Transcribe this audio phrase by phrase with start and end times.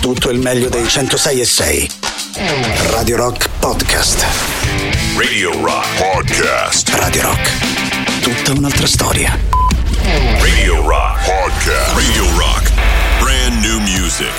[0.00, 1.90] tutto il meglio dei 106 e 6.
[2.90, 4.24] Radio Rock Podcast.
[5.16, 6.88] Radio Rock Podcast.
[6.94, 7.50] Radio Rock.
[8.22, 9.38] Tutta un'altra storia.
[10.40, 11.94] Radio Rock Podcast.
[11.94, 12.72] Radio Rock.
[13.20, 14.32] Brand new music.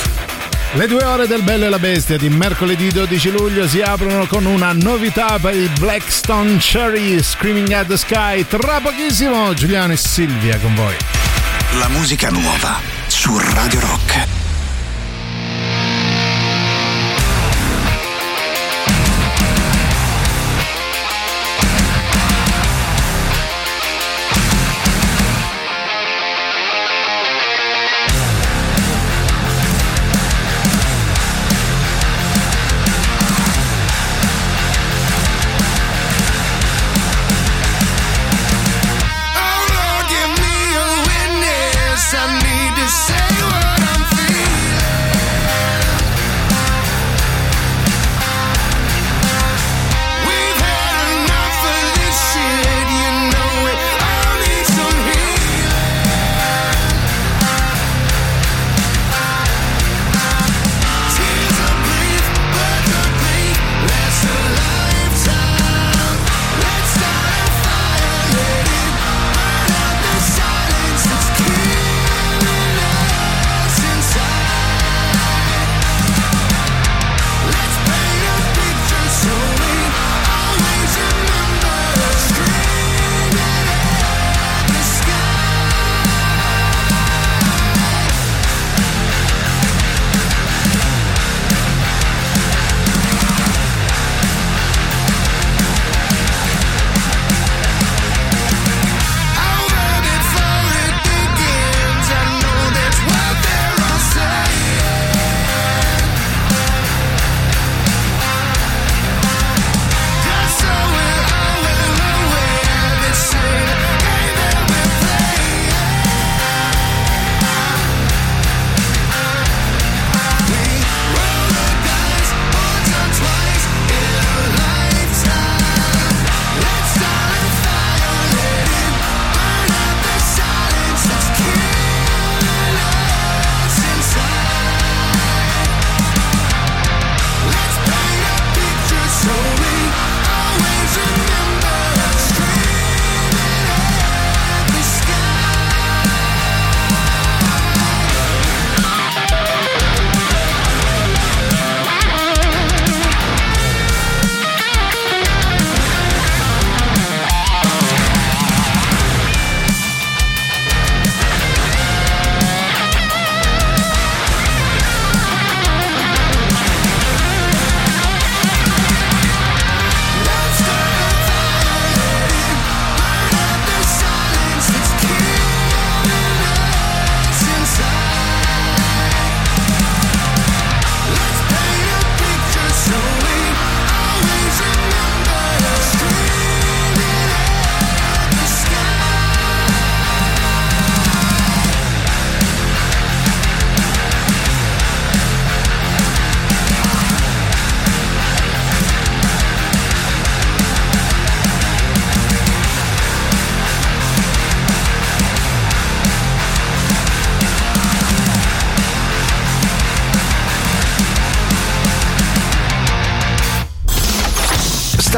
[0.74, 4.46] Le due ore del Bello e la Bestia di mercoledì 12 luglio si aprono con
[4.46, 8.48] una novità per il Blackstone Cherry Screaming at the Sky.
[8.48, 10.96] Tra pochissimo Giuliano e Silvia con voi.
[11.78, 14.41] La musica nuova su Radio Rock.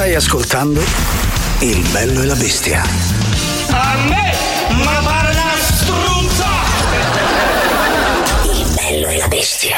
[0.04, 0.84] Stai ascoltando
[1.60, 2.84] Il bello e la bestia.
[3.70, 4.34] A me,
[4.84, 6.46] ma pare una struzza!
[8.52, 9.78] Il bello e la bestia.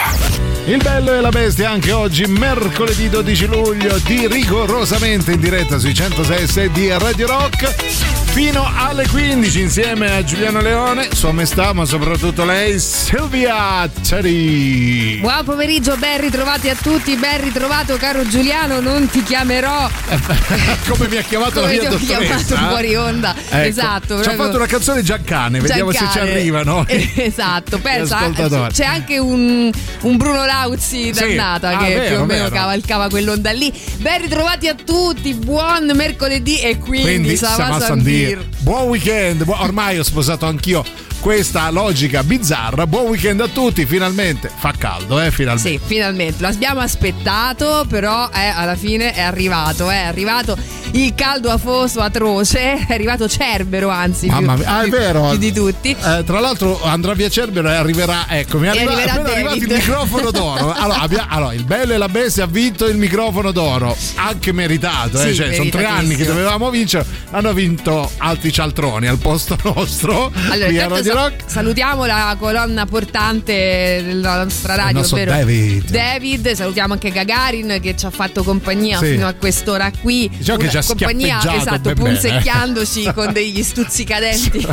[0.66, 5.94] Il bello e la bestia anche oggi, mercoledì 12 luglio, di rigorosamente in diretta sui
[5.94, 8.15] 106 di Radio Rock.
[8.36, 15.20] Fino alle 15 insieme a Giuliano Leone, sua maestà, ma soprattutto lei, Silvia Tari.
[15.22, 19.90] Buon pomeriggio, ben ritrovati a tutti, ben ritrovato caro Giuliano, non ti chiamerò
[20.86, 22.36] Come mi ha chiamato la come mia ti ho dottoressa.
[22.46, 23.34] chiamato fuori onda.
[23.52, 23.68] Ecco.
[23.68, 24.22] Esatto.
[24.22, 26.32] Ci ha fatto una canzone Giancane, vediamo se ci Giancane.
[26.32, 26.86] arrivano.
[27.16, 28.30] Esatto, pensa,
[28.70, 29.72] c'è anche un,
[30.02, 32.56] un Bruno Lauzi dannata Ah, che vero, più o meno vero.
[32.56, 33.72] cavalcava quell'onda lì.
[34.00, 37.88] Ben ritrovati a tutti, buon mercoledì e quindi, Quindi Sava Sama Sandir.
[37.88, 38.24] Sandir.
[38.64, 40.84] Buon weekend, ormai ho sposato anch'io
[41.26, 42.86] questa logica bizzarra.
[42.86, 45.70] Buon weekend a tutti, finalmente fa caldo, eh, finalmente.
[45.70, 50.56] Sì, finalmente lo abbiamo aspettato, però eh, alla fine è arrivato, è arrivato
[50.92, 54.28] il caldo afoso atroce, è arrivato Cerbero anzi.
[54.28, 55.30] Mamma più, mia, ah, è vero.
[55.30, 55.90] più di tutti.
[56.00, 59.68] Eh, tra l'altro andrà via Cerbero e arriverà, ecco, mi arriva- arriverà appena arrivato il
[59.68, 60.74] microfono d'oro.
[60.74, 65.20] Allora, abbia- allora, il bello e la bestia ha vinto il microfono d'oro, anche meritato,
[65.20, 69.58] eh, Sì, cioè, sono tre anni che dovevamo vincere, hanno vinto altri cialtroni al posto
[69.64, 70.32] nostro.
[70.50, 71.44] Allora, intanto Rock.
[71.46, 75.90] salutiamo la colonna portante della nostra radio, ovvero David.
[75.90, 76.52] David.
[76.52, 79.12] Salutiamo anche Gagarin che ci ha fatto compagnia Sì.
[79.12, 80.30] fino a quest'ora qui.
[80.30, 82.10] Diciamo che Una ci ha compagnia esatto, ben bene.
[82.10, 84.68] punzecchiandoci con degli stuzzicadenti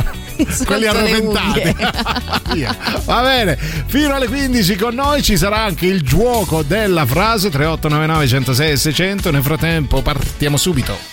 [0.65, 1.75] quelli arroventati.
[3.05, 8.27] Va bene, fino alle 15 con noi ci sarà anche il gioco della frase 3899
[8.27, 9.31] 106 e 600.
[9.31, 11.12] Nel frattempo partiamo subito.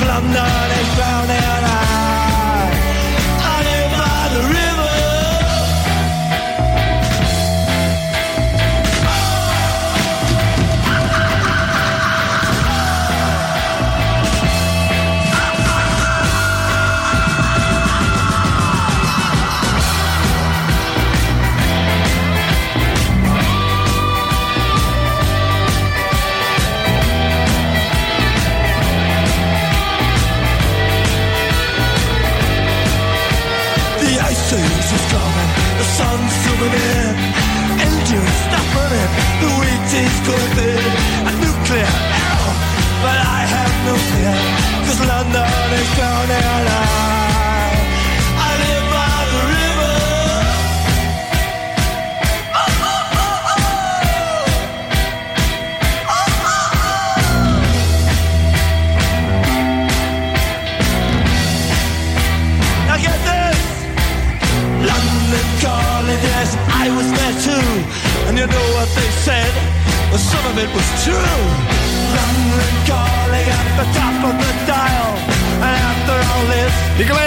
[0.00, 1.64] London is drowning.
[1.64, 2.33] I,
[40.02, 40.92] is going in.
[41.28, 41.92] A nuclear
[42.22, 42.54] error,
[43.04, 44.36] but I have no fear,
[44.86, 45.48] cause London
[45.78, 46.53] is drowning.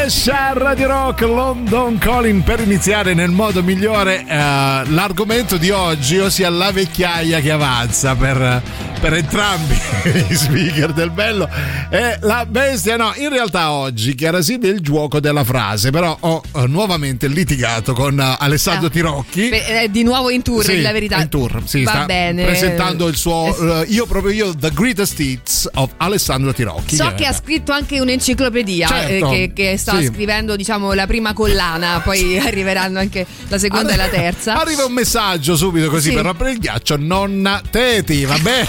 [0.07, 5.69] I Clash a Radio Rock London Calling per iniziare nel modo migliore eh, l'argomento di
[5.69, 8.61] oggi, ossia la vecchiaia che avanza per,
[9.07, 9.73] per entrambi
[10.29, 11.47] i speaker del bello
[11.89, 12.97] e la bestia.
[12.97, 17.93] No, in realtà oggi chiara sì del gioco della frase, però ho eh, nuovamente litigato
[17.93, 18.89] con eh, Alessandro Ah.
[18.89, 19.47] Tirocchi.
[19.49, 21.21] Beh, è di nuovo in tour, Sì, la verità.
[21.21, 22.43] in tour, sì, Va sta bene.
[22.43, 26.95] presentando il suo eh, io proprio io The Greatest Hits of Alessandro Tirocchi.
[26.97, 30.07] So che ha scritto anche un'enciclopedia Certo, eh, che, che sta sì.
[30.07, 34.59] scrivendo diciamo la prima collana, poi arriveranno anche la seconda e la terza.
[34.59, 36.15] Arriva un messaggio subito così Sì.
[36.15, 36.97] per rompere il ghiaccio.
[36.97, 38.67] Nonna Teti, va bene.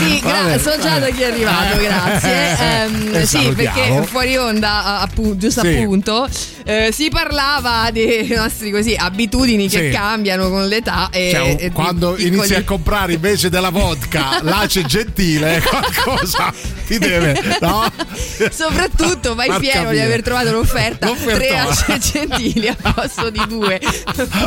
[0.00, 2.56] Sì, gra- so già da chi è arrivato, grazie.
[2.58, 5.68] Ehm, Eh, sì, perché fuori onda, appu- giusto Sì.
[5.76, 6.28] appunto,
[6.64, 9.90] eh, si parlava dei nostri così abitudini che Sì.
[9.90, 14.38] cambiano con l'età e, Cioè, e di quando piccoli- inizi a comprare invece della vodka
[14.42, 16.52] l'ace gentile, qualcosa.
[16.86, 17.84] ti deve, no?
[18.50, 20.02] Soprattutto vai Far fiero di capire.
[20.04, 21.74] aver trovato un'offerta L'offertona.
[21.74, 23.80] 3 centili al posto di 2.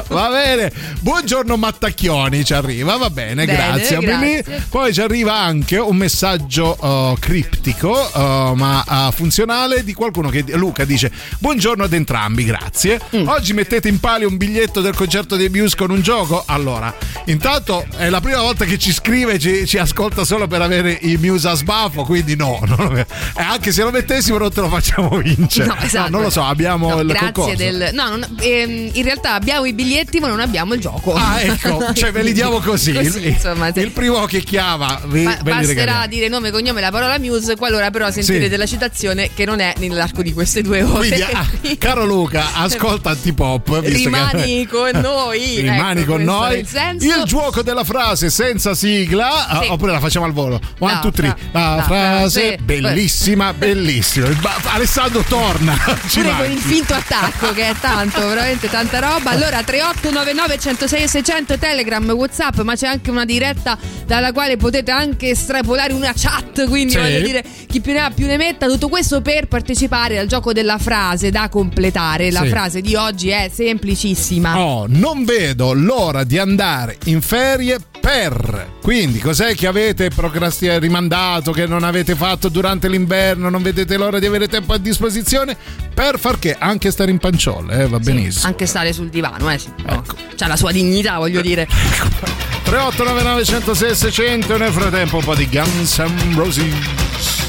[0.08, 0.72] Va bene,
[1.02, 3.98] buongiorno Mattacchioni ci arriva, va bene, Bene, grazie.
[4.00, 4.64] grazie.
[4.70, 10.44] Poi ci arriva anche un messaggio uh, criptico uh, ma uh, funzionale di qualcuno che
[10.54, 13.00] Luca dice buongiorno ad entrambi, grazie.
[13.16, 13.28] Mm.
[13.28, 16.44] Oggi mettete in palio un biglietto del concerto dei Muse con un gioco?
[16.48, 16.94] Allora,
[17.26, 20.98] intanto è la prima volta che ci scrive e ci, ci ascolta solo per avere
[21.02, 23.06] i Muse a sbafo, quindi no, non- e
[23.42, 25.68] anche se lo mettessimo non te lo facciamo vincere.
[25.68, 26.10] No, esatto.
[26.10, 27.56] non lo so, abbiamo No, il grazie concorso.
[27.58, 27.90] del.
[27.94, 31.14] No, non- ehm, in realtà abbiamo i biglietti, ma non abbiamo il gioco.
[31.14, 32.92] Ah, ecco, cioè ve li diamo così.
[33.04, 36.08] Così, il, insomma, se- il primo che chiama, vi, Ba- basterà regaliamo.
[36.08, 38.58] dire nome, cognome e la parola Muse, qualora però sentirete Sì.
[38.58, 41.08] la citazione che non è nell'arco di queste due ore.
[41.08, 43.80] Quindi, ah, caro Luca, ascolta Antipop.
[43.84, 45.60] Rimani che- con noi.
[45.62, 46.60] Rimani Ecco, con noi.
[46.60, 46.68] Il.
[47.02, 49.68] Il gioco della frase senza sigla, ah, Sì.
[49.70, 50.60] oppure la facciamo al volo.
[50.80, 51.36] One, La two, three.
[51.52, 54.28] La, la frase, frase- bellissima, bellissima.
[54.74, 55.76] Alessandro torna.
[56.08, 59.32] Ci Pure con il finto attacco che è tanto, veramente tanta roba.
[59.32, 64.92] Allora 3899 106 e 600 Telegram, Whatsapp, ma c'è anche una diretta dalla quale potete
[64.92, 67.00] anche estrapolare una chat, quindi Sì.
[67.00, 70.54] voglio dire chi più ne ha più ne metta, tutto questo per partecipare al gioco
[70.54, 72.32] della frase da completare.
[72.32, 72.50] La Sì.
[72.50, 74.60] frase di oggi è semplicissima.
[74.60, 78.70] Oh, non vedo l'ora di andare in ferie per.
[78.82, 83.50] Quindi, cos'è che avete procrastinato, rimandato, che non avete fatto durante l'inverno?
[83.50, 85.56] Non vedete l'ora di avere tempo a disposizione?
[85.94, 86.56] Per far che?
[86.58, 88.48] Anche stare in panciolle, eh, va benissimo.
[88.48, 89.70] Anche stare sul divano, eh sì.
[89.86, 90.16] Ecco.
[90.36, 91.68] C'ha la sua dignità, voglio dire.
[92.72, 97.41] 3899 106 600 nel frattempo un po' di Guns N' Roses.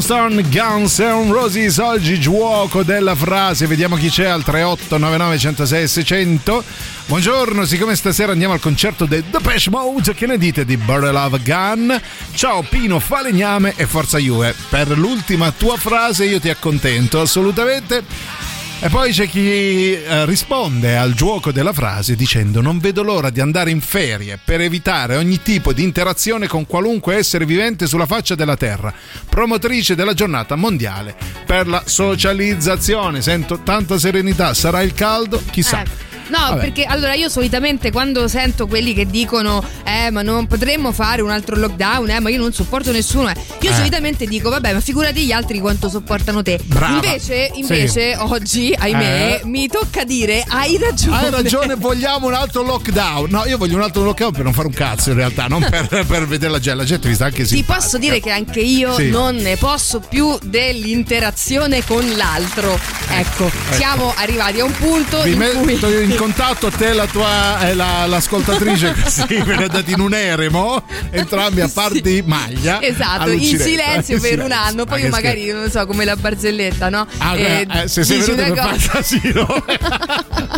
[0.00, 0.06] Mr.
[0.06, 6.64] Brownstone, Guns N' Roses, oggi gioco della frase, vediamo chi c'è al 3899 106 600.
[7.06, 11.40] Buongiorno, siccome stasera andiamo al concerto dei Depeche Mode, che ne dite di Burr Love
[11.42, 12.00] Gun?
[12.34, 14.54] Ciao Pino Falegname e Forza Juve.
[14.70, 18.49] Per l'ultima tua frase io ti accontento, assolutamente.
[18.82, 23.40] E poi c'è chi eh, risponde al gioco della frase dicendo non vedo l'ora di
[23.40, 28.34] andare in ferie per evitare ogni tipo di interazione con qualunque essere vivente sulla faccia
[28.34, 28.90] della Terra.
[29.28, 33.20] Promotrice della giornata mondiale per la socializzazione.
[33.20, 35.42] Sento tanta serenità, sarà il caldo?
[35.50, 35.82] Chissà.
[35.82, 36.09] Eh.
[36.30, 36.60] No, Vabbè.
[36.60, 41.30] perché allora io solitamente quando sento quelli che dicono eh ma non potremmo fare un
[41.30, 43.74] altro lockdown, eh ma io non sopporto nessuno, eh", io Eh.
[43.74, 46.58] solitamente dico vabbè ma figurati gli altri quanto sopportano te.
[46.64, 46.94] Brava.
[46.94, 49.46] Invece, invece oggi, ahimè, Eh.
[49.46, 51.16] mi tocca dire hai ragione.
[51.18, 53.28] Hai ragione, vogliamo un altro lockdown.
[53.30, 55.86] No, io voglio un altro lockdown per non fare un cazzo in realtà, non per,
[56.06, 56.78] per vedere la gente.
[56.80, 57.74] La gente mi sta anche Ti simpatica.
[57.80, 59.10] posso dire che anche io Sì.
[59.10, 62.78] non ne posso più dell'interazione con l'altro.
[63.08, 67.06] Ecco, siamo arrivati a un punto Vi in cui metto in contatto te e la
[67.06, 72.82] tua eh, la- l'ascoltatrice così ve ne andate in un eremo entrambi a farti maglia
[72.82, 76.90] Esatto, in silenzio In per un anno, poi io magari, non so, come la barzelletta,
[76.90, 77.06] no?
[77.18, 79.64] Ah, Eh, eh, se sei venuto per fare casino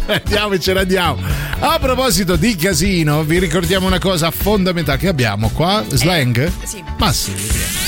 [0.06, 1.18] andiamo e ce ne andiamo
[1.60, 6.38] a proposito di casino vi ricordiamo una cosa fondamentale che abbiamo qua slang?
[6.38, 6.82] Eh, sì.
[6.98, 7.81] ma sì via.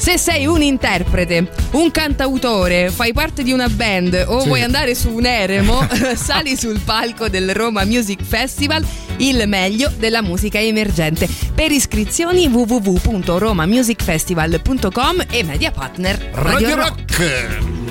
[0.00, 4.46] Se sei un interprete, un cantautore, fai parte di una band o Sì.
[4.46, 8.82] vuoi andare su un eremo, sali sul palco del Roma Music Festival,
[9.18, 11.28] il meglio della musica emergente.
[11.54, 17.18] Per iscrizioni www.romamusicfestival.com e media partner Radio, Radio Rock.
[17.18, 17.89] Rock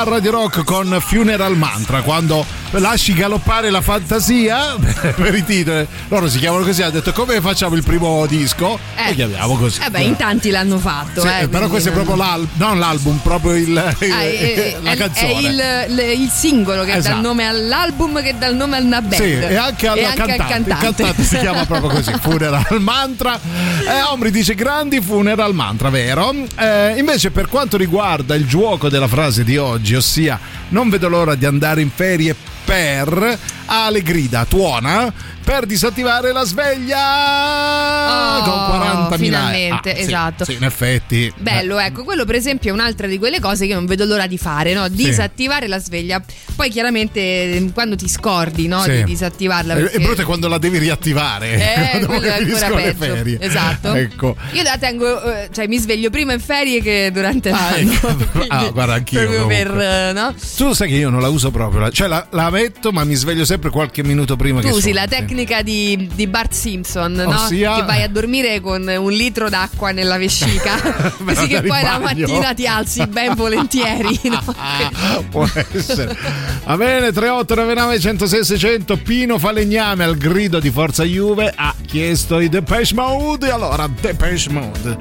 [0.00, 2.00] a Radio Rock con Funeral Mantra.
[2.02, 4.76] Quando lasci galoppare la fantasia
[5.14, 6.82] per i titoli, loro si chiamano così.
[6.82, 8.78] Ha detto come facciamo il primo disco?
[8.96, 9.08] Eh.
[9.08, 9.80] Lo chiamiamo così.
[9.84, 11.20] Eh beh, in tanti l'hanno fatto.
[11.20, 14.90] Sì, eh, però quindi questo è proprio l'album, non l'album, proprio il, Ah, è, la
[14.92, 15.32] è- canzone.
[15.32, 15.62] è il,
[15.98, 17.16] il- il singolo che dà Esatto.
[17.16, 19.14] il nome all'album, che dà il nome alla band.
[19.22, 20.32] Sì, e anche al E al cantante.
[20.42, 21.02] Il cantante.
[21.02, 23.38] cantante si chiama proprio così, Funeral Mantra.
[23.38, 26.32] Eh, Omri dice grandi Funeral Mantra, vero?
[26.56, 31.34] Eh, invece per quanto riguarda il gioco della frase di oggi, ossia non vedo l'ora
[31.34, 33.38] di andare in ferie per
[33.72, 35.12] Ale grida, tuona
[35.44, 40.44] per disattivare la sveglia Oh, con 40.000 finalmente, Ah, sì, esatto.
[40.44, 41.32] Sì, in effetti.
[41.36, 44.38] Bello, ecco, quello per esempio è un'altra di quelle cose che non vedo l'ora di
[44.38, 44.88] fare, no?
[44.88, 46.22] Disattivare la sveglia.
[46.56, 48.82] Poi chiaramente eh, quando ti scordi, no?
[48.82, 48.90] Sì.
[48.90, 49.74] Di disattivarla.
[49.74, 51.52] È- perché- È brutto quando la devi riattivare.
[51.54, 53.14] Eh, che è ancora finiscono le peggio.
[53.14, 53.38] ferie.
[53.40, 53.94] Esatto.
[53.94, 54.36] Ecco.
[54.52, 57.92] Io la tengo, eh, cioè mi sveglio prima in ferie che durante Ah, l'anno.
[57.92, 58.18] ecco.
[58.50, 60.08] Ah, guarda, anch'io Proprio per, comunque.
[60.08, 60.34] eh, no?
[60.56, 63.44] Tu sai che io non la uso proprio, cioè la, la metto ma mi sveglio
[63.44, 67.28] sempre qualche minuto prima Tu che usi la tecnica di, di Bart Simpson, no?
[67.28, 70.80] Ossia- Che vai a dormire con un litro d'acqua nella vescica,
[71.22, 74.18] così che poi la mattina ti alzi ben volentieri.
[74.30, 75.24] no?
[75.28, 76.16] Può essere.
[76.64, 82.48] Va bene, 3899 106 600 Pino Falegname al grido di Forza Juve ha chiesto i
[82.48, 83.48] Depeche Mode.
[83.48, 84.96] E allora, Depeche Mode.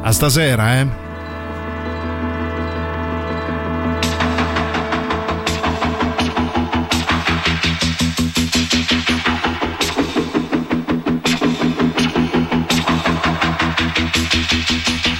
[0.00, 1.07] A stasera, eh?
[8.90, 9.10] Thank
[15.06, 15.17] you.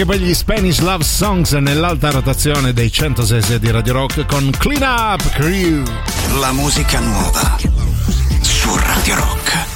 [0.00, 4.82] anche per gli Spanish Love Songs nell'alta rotazione dei 106 di Radio Rock con Clean
[4.82, 5.82] Up Crew.
[6.38, 7.56] La musica nuova
[8.40, 9.69] su Radio Rock.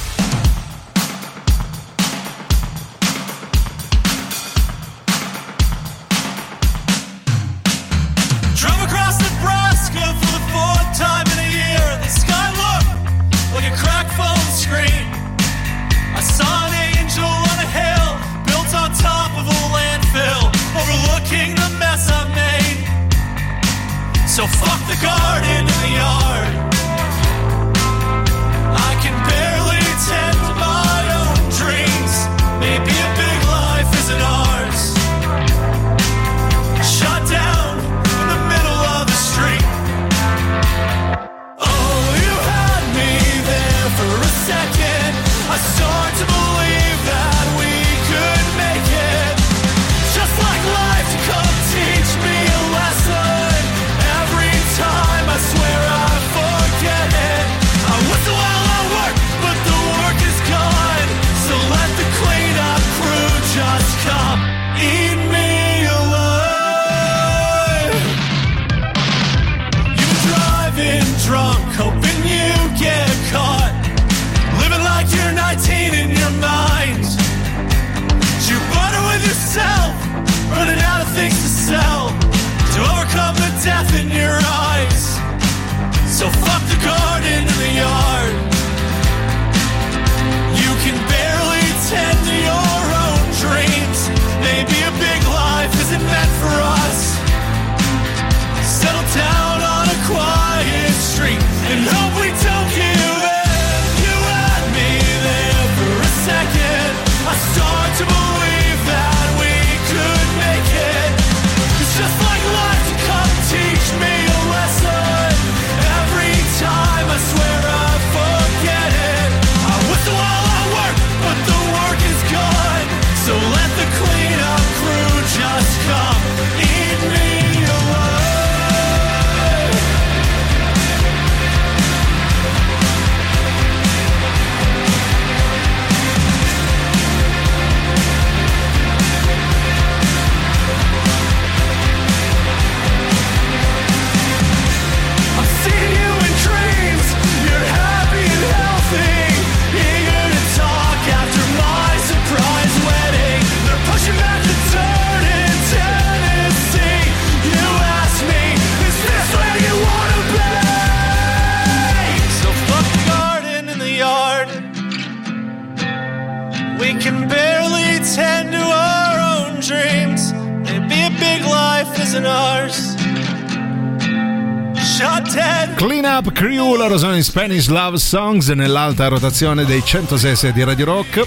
[177.25, 181.27] Spanish Love Songs nell'alta rotazione dei 106 di Radio Rock.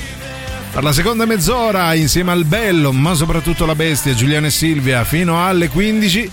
[0.71, 5.43] Per la seconda mezz'ora, insieme al bello, ma soprattutto la bestia, Giuliano e Silvia, fino
[5.43, 6.31] alle 15.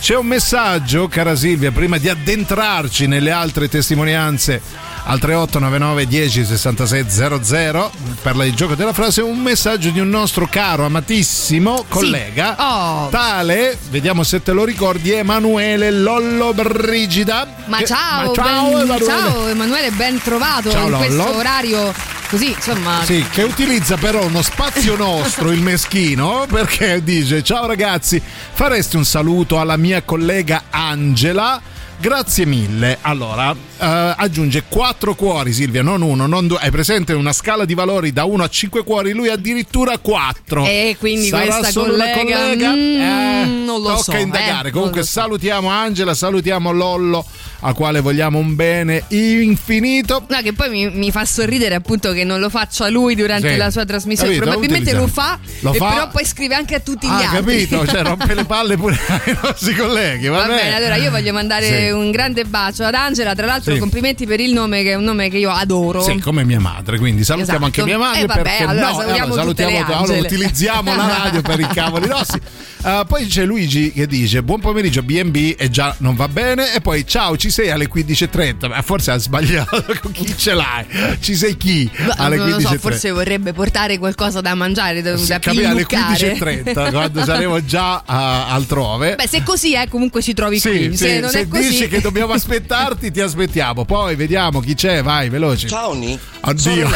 [0.00, 4.60] C'è un messaggio, cara Silvia, prima di addentrarci nelle altre testimonianze
[5.06, 7.90] al 3899 10 66 00
[8.22, 13.08] per il gioco della frase un messaggio di un nostro caro amatissimo collega Oh.
[13.10, 18.80] tale vediamo se te lo ricordi Emanuele Lollo Brigida Ma Che- ciao, ma ciao, ben-
[18.80, 19.04] Emanuele.
[19.04, 21.04] ciao Emanuele, ben trovato Ciao, in Lollo.
[21.06, 21.92] questo orario
[22.30, 23.02] così, insomma.
[23.04, 28.20] Sì, che utilizza però uno spazio nostro, il meschino, perché dice: Ciao ragazzi,
[28.52, 31.60] faresti un saluto alla mia collega Angela?
[32.00, 32.98] Grazie mille.
[33.02, 36.58] Allora, aggiunge quattro cuori, Silvia, non uno, non due.
[36.60, 40.64] Hai presente una scala di valori da 1 a 5 cuori, lui addirittura 4.
[40.66, 42.70] E quindi Sarà questa solo una collega, collega?
[42.70, 44.68] mm, Eh, non lo tocca so, indagare.
[44.68, 45.20] eh, Comunque, non lo so.
[45.20, 47.24] salutiamo Angela, salutiamo Lollo,
[47.60, 50.24] al quale vogliamo un bene infinito.
[50.28, 53.56] No, che poi mi, mi fa sorridere appunto che non lo faccia lui durante Sì.
[53.56, 54.34] la sua trasmissione.
[54.34, 54.50] Capito?
[54.50, 57.66] Probabilmente lo fa, Lo fa- però poi scrive anche a tutti gli Ah, altri.
[57.66, 57.86] capito?
[57.86, 60.28] Cioè, rompe le palle pure ai nostri colleghi.
[60.28, 61.90] Va, Va bene, allora io voglio mandare Sì.
[61.90, 63.34] un grande bacio ad Angela.
[63.34, 63.78] Tra l'altro, Sì.
[63.78, 66.02] complimenti per il nome, che è un nome che io adoro.
[66.02, 67.80] Sì, come mia madre, quindi salutiamo Esatto.
[67.80, 71.40] anche mia madre Eh, vabbè, perché allora no, salutiamo tutte salutiamo allora utilizziamo la radio
[71.40, 72.40] per i cavoli nostri.
[72.82, 76.80] Uh, poi c'è Luigi che dice buon pomeriggio BNB e già non va bene e
[76.80, 80.84] poi ciao ci sei alle 15.30 ma forse ha sbagliato con chi ce l'hai
[81.20, 85.00] ci sei chi Ma alle non lo so, 15.30 forse vorrebbe portare qualcosa da mangiare,
[85.00, 86.34] da, da Capì, alle pilluccare.
[86.36, 90.90] 15.30 quando saremo già uh, altrove Beh, se così è, comunque ci trovi sì, qui.
[90.90, 91.68] sì, se non è così.
[91.68, 93.52] dici che dobbiamo aspettarti ti aspettiamo
[93.86, 96.18] poi vediamo chi c'è vai veloci Ciao Ni.
[96.40, 96.90] Addio.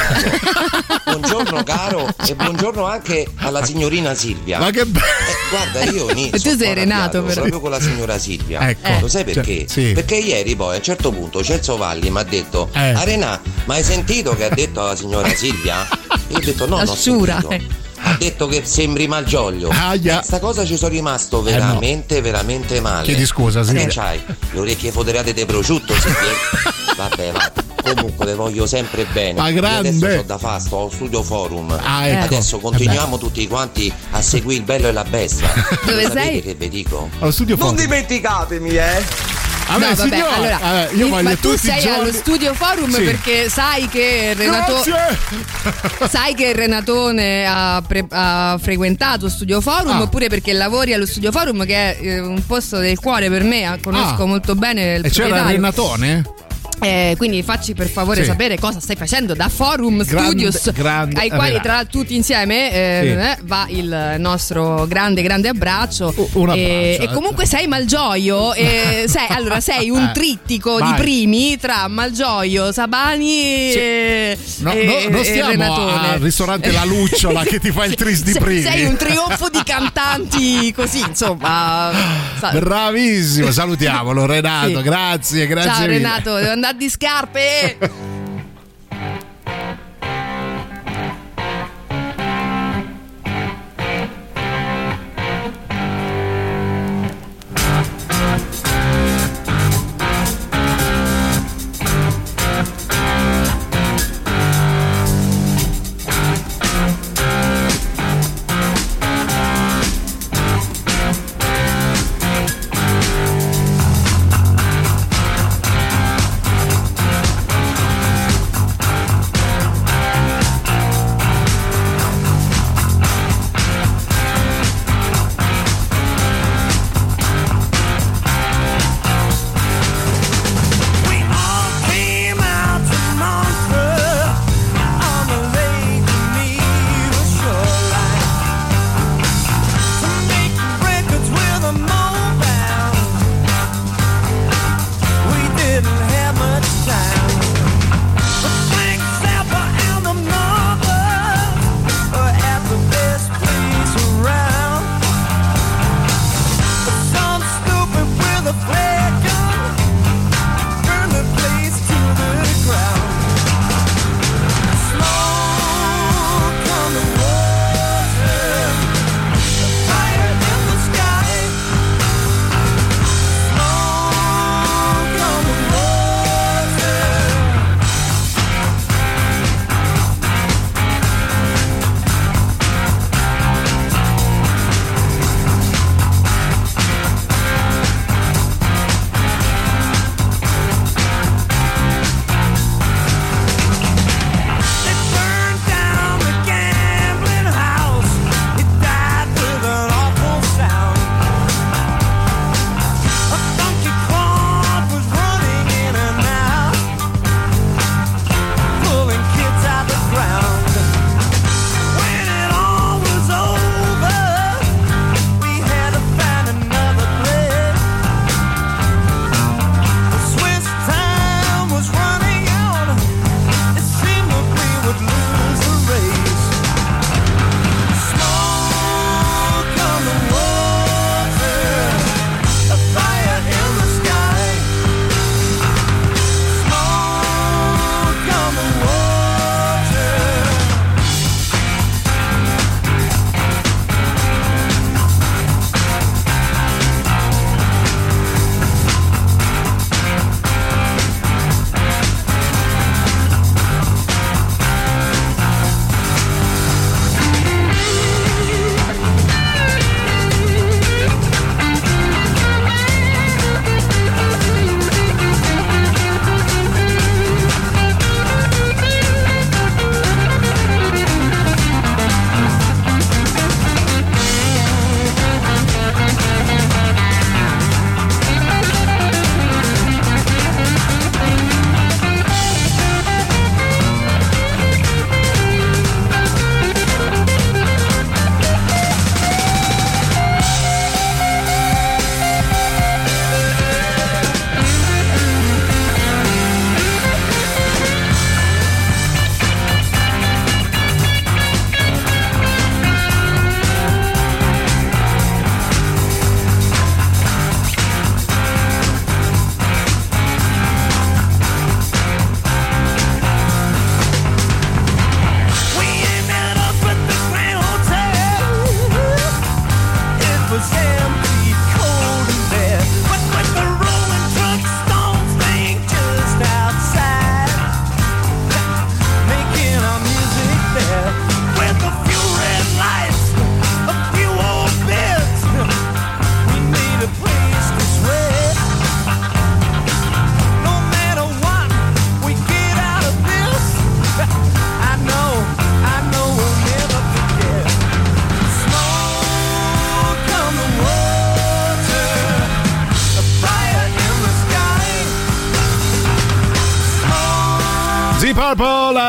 [1.04, 4.58] Buongiorno caro e buongiorno anche alla signorina Silvia.
[4.58, 7.40] ma che bello Eh, guarda, io Ni, E tu sono sei Renato, però.
[7.42, 8.68] proprio con la signora Silvia.
[8.68, 9.00] Ecco.
[9.00, 9.66] Lo sai perché?
[9.66, 9.92] Cioè, sì.
[9.92, 12.78] Perché ieri poi a un certo punto Celso Valli mi ha detto Eh.
[12.92, 15.86] Arena, ma hai sentito che ha detto alla signora Silvia?
[16.28, 17.86] Io ho detto no, non ho Assura, sentito.
[18.02, 18.08] Eh.
[18.10, 19.70] Ha detto che sembri Malgioglio.
[19.70, 20.22] Aia.
[20.22, 23.04] Sta cosa ci sono rimasto veramente, veramente male.
[23.04, 23.84] Chiedi scusa, Ma Silvia.
[23.86, 24.22] Che c'hai?
[24.52, 26.32] Le orecchie foderate di prosciutto, Silvia?
[26.96, 27.52] Vabbè, va.
[27.94, 29.40] Comunque le voglio sempre bene.
[29.40, 29.88] Ma Io grande.
[29.88, 31.78] Adesso ho da fare, sto studio forum.
[31.82, 32.24] Ah, ecco.
[32.24, 35.48] Adesso continuiamo tutti quanti a seguire il bello e la bestia.
[35.86, 36.42] Dove Sapete sei?
[36.42, 37.08] che vi dico?
[37.20, 37.80] allo studio Non forum.
[37.82, 39.04] dimenticatemi, eh!
[39.68, 42.54] Vabbè, no, vabbè, signora, allora, vabbè, io mi- voglio ma tu sei giorni- allo studio
[42.54, 43.02] forum Sì.
[43.02, 46.08] perché sai che Renato Grazie.
[46.08, 50.02] sai che Renatone ha, pre- ha frequentato Studio Forum Ah.
[50.02, 53.72] oppure perché lavori allo Studio Forum che è eh, un posto del cuore per me,
[53.72, 54.26] eh, conosco Ah.
[54.26, 55.50] molto bene il E c'era proprietario.
[55.56, 56.22] Renatone?
[56.80, 58.26] Eh, quindi facci per favore Sì.
[58.28, 61.62] sapere cosa stai facendo da Forum Grande- Studios, grande ai quali Renato.
[61.68, 63.08] tra tutti insieme eh, Sì.
[63.08, 66.14] eh, va il nostro grande grande abbraccio.
[66.34, 67.08] Un abbraccio, E, eh.
[67.12, 73.78] comunque sei Malgioio, sei, allora sei un Eh, trittico di primi tra Malgioio, Sabani Sì.
[73.78, 78.32] e, No, no, non stiamo al ristorante La Lucciola che ti fa il tris di
[78.38, 78.62] primi.
[78.62, 81.90] Sei un trionfo di cantanti così, insomma.
[82.52, 85.70] Bravissimo, salutiamolo Renato, grazie, grazie.
[85.70, 85.92] Ciao mille.
[85.94, 88.16] Renato, devo andare di scarpe.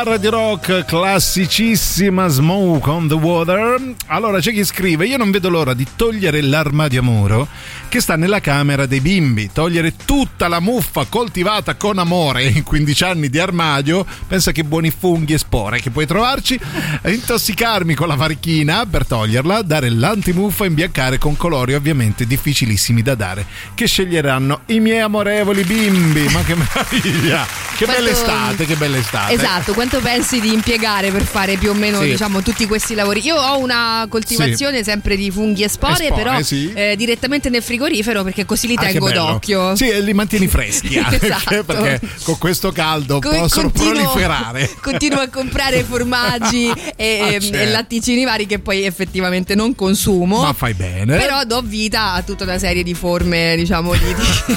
[0.00, 3.94] a Radio Rock, classicissima Smoke on the Water.
[4.06, 7.48] Allora c'è chi scrive: Io non vedo l'ora di togliere l'armadio a muro
[7.88, 13.04] che sta nella camera dei bimbi, togliere tutta la muffa coltivata con amore in 15
[13.04, 14.06] anni di armadio.
[14.26, 16.58] Pensa che buoni funghi e spore che puoi trovarci.
[17.04, 23.14] Intossicarmi con la varichina per toglierla, dare l'antimuffa e imbiancare con colori ovviamente difficilissimi da
[23.14, 23.44] dare,
[23.74, 26.26] che sceglieranno i miei amorevoli bimbi.
[26.30, 27.69] Ma che meraviglia!
[27.80, 29.32] Che Quanto- bella estate, che bella estate.
[29.32, 32.08] Esatto, quanto pensi di impiegare per fare più o meno Sì.
[32.10, 33.24] diciamo, tutti questi lavori?
[33.24, 36.70] Io ho una coltivazione sempre di funghi e spore, E spore, però sì.
[36.74, 39.24] eh, direttamente nel frigorifero perché così li Ah, tengo bello.
[39.24, 39.74] d'occhio.
[39.76, 41.64] Sì, e li mantieni freschi anche Esatto.
[41.64, 44.70] perché con questo caldo Co- possono continuo- proliferare.
[44.82, 47.56] Continuo a comprare formaggi e, Ah, e- certo.
[47.56, 50.42] e latticini vari che poi effettivamente non consumo.
[50.42, 51.16] Ma fai bene.
[51.16, 54.14] Però do vita a tutta una serie di forme, diciamo, di,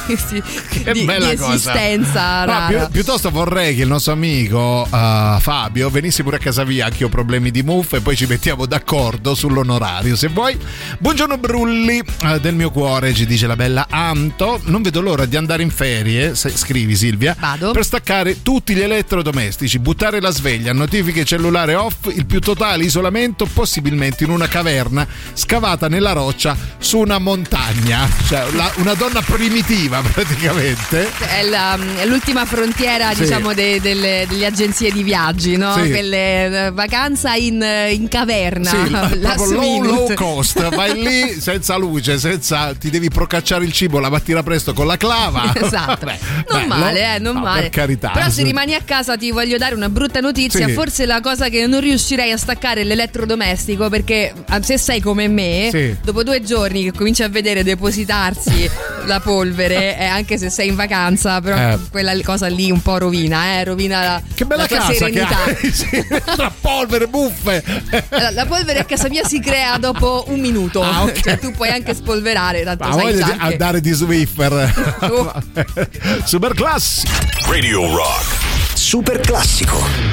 [0.07, 0.43] di, sì,
[0.91, 6.39] di- di esistenza più- piuttosto vorrei che il nostro amico uh, Fabio venisse pure a
[6.39, 10.57] casa mia, anche ho problemi di muffa e poi ci mettiamo d'accordo sull'onorario se vuoi.
[10.97, 14.59] Buongiorno Brulli eh, del mio cuore, ci dice la bella Anto.
[14.63, 17.71] Non vedo l'ora di andare in ferie, se- scrivi Silvia, Vado.
[17.71, 23.45] per staccare tutti gli elettrodomestici, buttare la sveglia, notifiche cellulare off, il più totale isolamento,
[23.45, 28.09] possibilmente in una caverna scavata nella roccia su una montagna.
[28.27, 31.11] Cioè la- una donna primitiva praticamente.
[31.19, 33.21] È, la- è l'ultima frontiera, Sì.
[33.23, 35.73] diciamo, de- delle, delle agenzie di viaggi, no?
[35.75, 35.89] Sì.
[35.89, 38.69] Quelle eh, vacanza in, in caverna.
[38.69, 38.77] Sì,
[39.19, 44.09] proprio low, low cost, vai lì senza luce, senza ti devi procacciare il cibo la
[44.09, 45.51] mattina presto con la clava.
[45.63, 46.15] Esatto, non
[46.47, 46.67] bello.
[46.67, 47.61] male, eh, non No, male.
[47.61, 48.09] Per carità.
[48.09, 50.73] Però se rimani a casa ti voglio dare una brutta notizia, Sì.
[50.73, 55.27] forse la cosa che non riuscirei a staccare è l'elettrodomestico perché ah, se sei come
[55.27, 55.95] me, Sì.
[56.03, 58.69] dopo due giorni che cominci a vedere depositarsi
[59.05, 61.79] la polvere, eh, anche se sei in vacanza, però Eh.
[61.89, 65.37] quella cosa lì un po' rovina, eh, rovina la, Che bella la tua casa serenità.
[65.45, 67.63] che hai, sì, tra polvere, buffe.
[68.09, 71.19] Allora, la polvere a casa mia si crea dopo un minuto, Ah, ok.
[71.21, 74.97] cioè tu puoi anche spolverare, tanto Ma sai voglia già di che- andare di Swiffer.
[75.01, 75.33] Oh.
[76.25, 77.11] Super classico.
[77.47, 78.41] Radio Rock.
[78.73, 80.12] Super classico.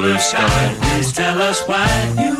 [0.00, 1.86] Blue Sky, please tell us why
[2.18, 2.39] you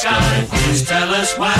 [0.00, 1.52] Sky, please tell us why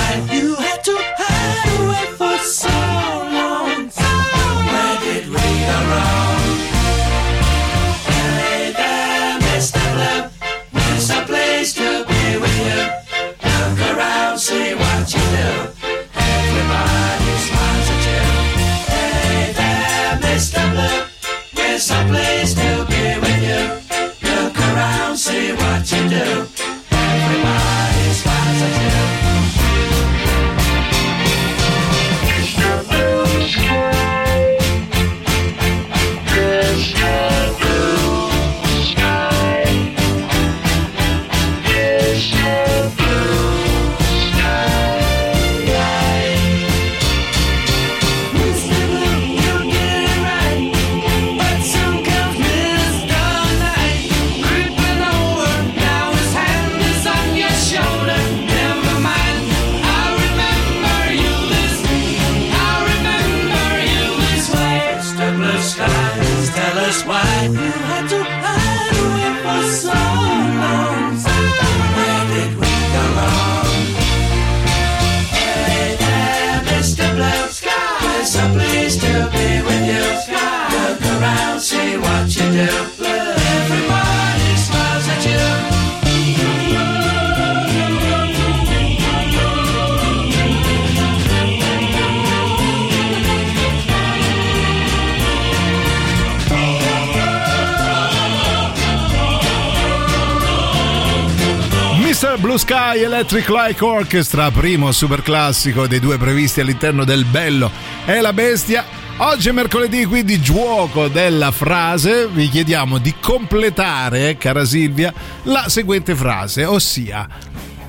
[103.33, 107.71] Electric Light Orchestra, primo super classico dei due previsti all'interno del Bello
[108.05, 108.85] e la Bestia.
[109.19, 112.27] Oggi è mercoledì, quindi gioco della frase.
[112.27, 115.15] Vi chiediamo di completare, cara Silvia,
[115.45, 117.29] la seguente frase, ossia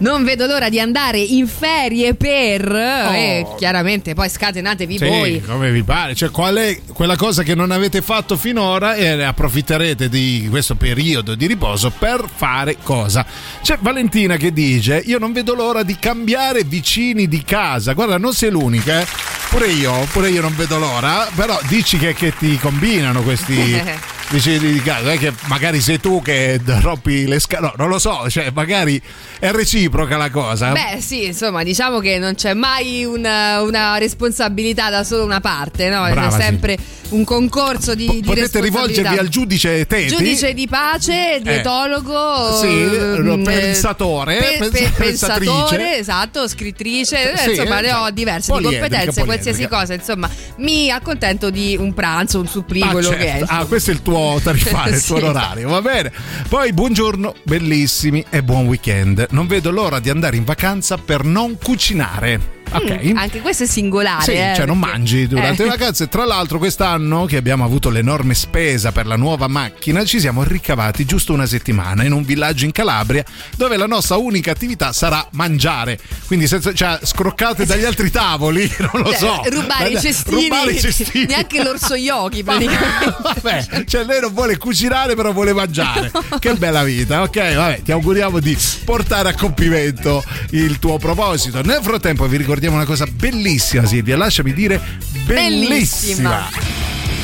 [0.02, 2.72] Non vedo l'ora di andare in ferie per.
[2.74, 4.98] E chiaramente poi scatenatevi Oh.
[4.98, 5.42] Sì, voi.
[5.42, 10.10] come vi pare, cioè qual è quella cosa che non avete fatto finora e approfitterete
[10.10, 13.26] di questo periodo di riposo per fare cosa?
[13.62, 17.94] C'è Valentina che dice "Io non vedo l'ora di cambiare vicini di casa".
[17.94, 19.06] Guarda, non sei l'unica, eh.
[19.50, 23.54] Pure io, pure io non vedo l'ora, però dici che, che ti combinano questi
[24.32, 27.90] vicini di casa, non è che magari sei tu che rompi le scale, no, non
[27.90, 29.00] lo so, cioè magari
[29.40, 30.72] è reciproca la cosa.
[30.72, 35.90] Beh, sì, insomma, diciamo che non c'è mai una, una responsabilità da solo una parte,
[35.90, 36.04] no?
[36.10, 36.42] Brava, C'è sì.
[36.42, 36.78] sempre
[37.10, 40.08] un concorso di, di Potete rivolgervi al giudice Teti.
[40.16, 47.82] Giudice di pace, dietologo, Sì, ehm, pensatore, pe- pe- pensatore, esatto, scrittrice, eh, Sì, insomma,
[47.82, 52.82] ne ho diverse di competenze, qualsiasi cosa, insomma, mi accontento di un pranzo, un supplì,
[52.82, 53.24] Ah, quello certo.
[53.26, 53.44] che è.
[53.46, 56.12] Ah, questo è il tuo tariffario, il tuo Sì, onorario, va bene.
[56.48, 59.28] Poi buongiorno, bellissimi e buon weekend.
[59.32, 62.61] Non vedo l'ora di andare in vacanza per non cucinare.
[62.74, 63.00] Ok.
[63.04, 64.24] Mm, Anche questo è singolare.
[64.24, 65.66] Sì, eh, cioè non perché- mangi durante Eh.
[65.66, 66.08] le vacanze.
[66.08, 71.06] Tra l'altro, quest'anno che abbiamo avuto l'enorme spesa per la nuova macchina, ci siamo ricavati
[71.06, 73.24] giusto una settimana in un villaggio in Calabria
[73.56, 76.00] dove la nostra unica attività sarà mangiare.
[76.28, 79.42] Quindi, senza, cioè, scroccate dagli altri tavoli, non lo Cioè, so.
[79.50, 81.26] rubare i cestini, rubare i cestini.
[81.26, 83.16] neanche l'orso yogi praticamente.
[83.22, 86.12] Vabbè, cioè lei non vuole cucinare, però vuole mangiare.
[86.40, 87.54] Che bella vita, ok?
[87.56, 91.62] Vabbè, ti auguriamo di portare a compimento il tuo proposito.
[91.62, 94.18] Nel frattempo, vi ricordiamo una cosa bellissima, Silvia.
[94.18, 94.80] Lasciami dire,
[95.26, 96.50] bellissima.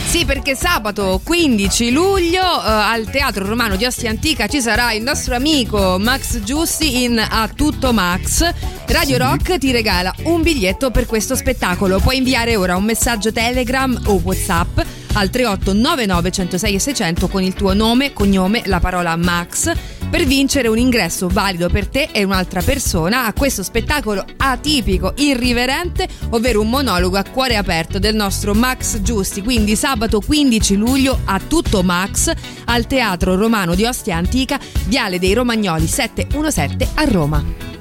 [0.07, 5.03] Sì, perché sabato 15 luglio eh, al Teatro Romano di Ostia Antica ci sarà il
[5.03, 8.49] nostro amico Max Giussi in A Tutto Max.
[8.87, 11.99] Radio Rock ti regala un biglietto per questo spettacolo.
[11.99, 14.79] Puoi inviare ora un messaggio Telegram o WhatsApp
[15.13, 20.67] al 3899 106 e 600 con il tuo nome, cognome, la parola Max per vincere
[20.67, 26.69] un ingresso valido per te e un'altra persona a questo spettacolo atipico, irriverente, ovvero un
[26.69, 29.41] monologo a cuore aperto del nostro Max Giusti.
[29.41, 32.31] Quindi sabato 15 luglio a tutto Max
[32.65, 37.76] al Teatro Romano di Ostia Antica, Viale dei Romagnoli 717 a Roma.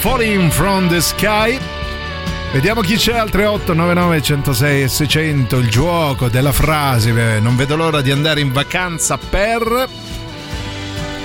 [0.00, 1.58] Falling from the Sky.
[2.52, 7.38] Vediamo chi c'è al 3899 106 e 600 il gioco della frase.
[7.38, 9.88] Non vedo l'ora di andare in vacanza per.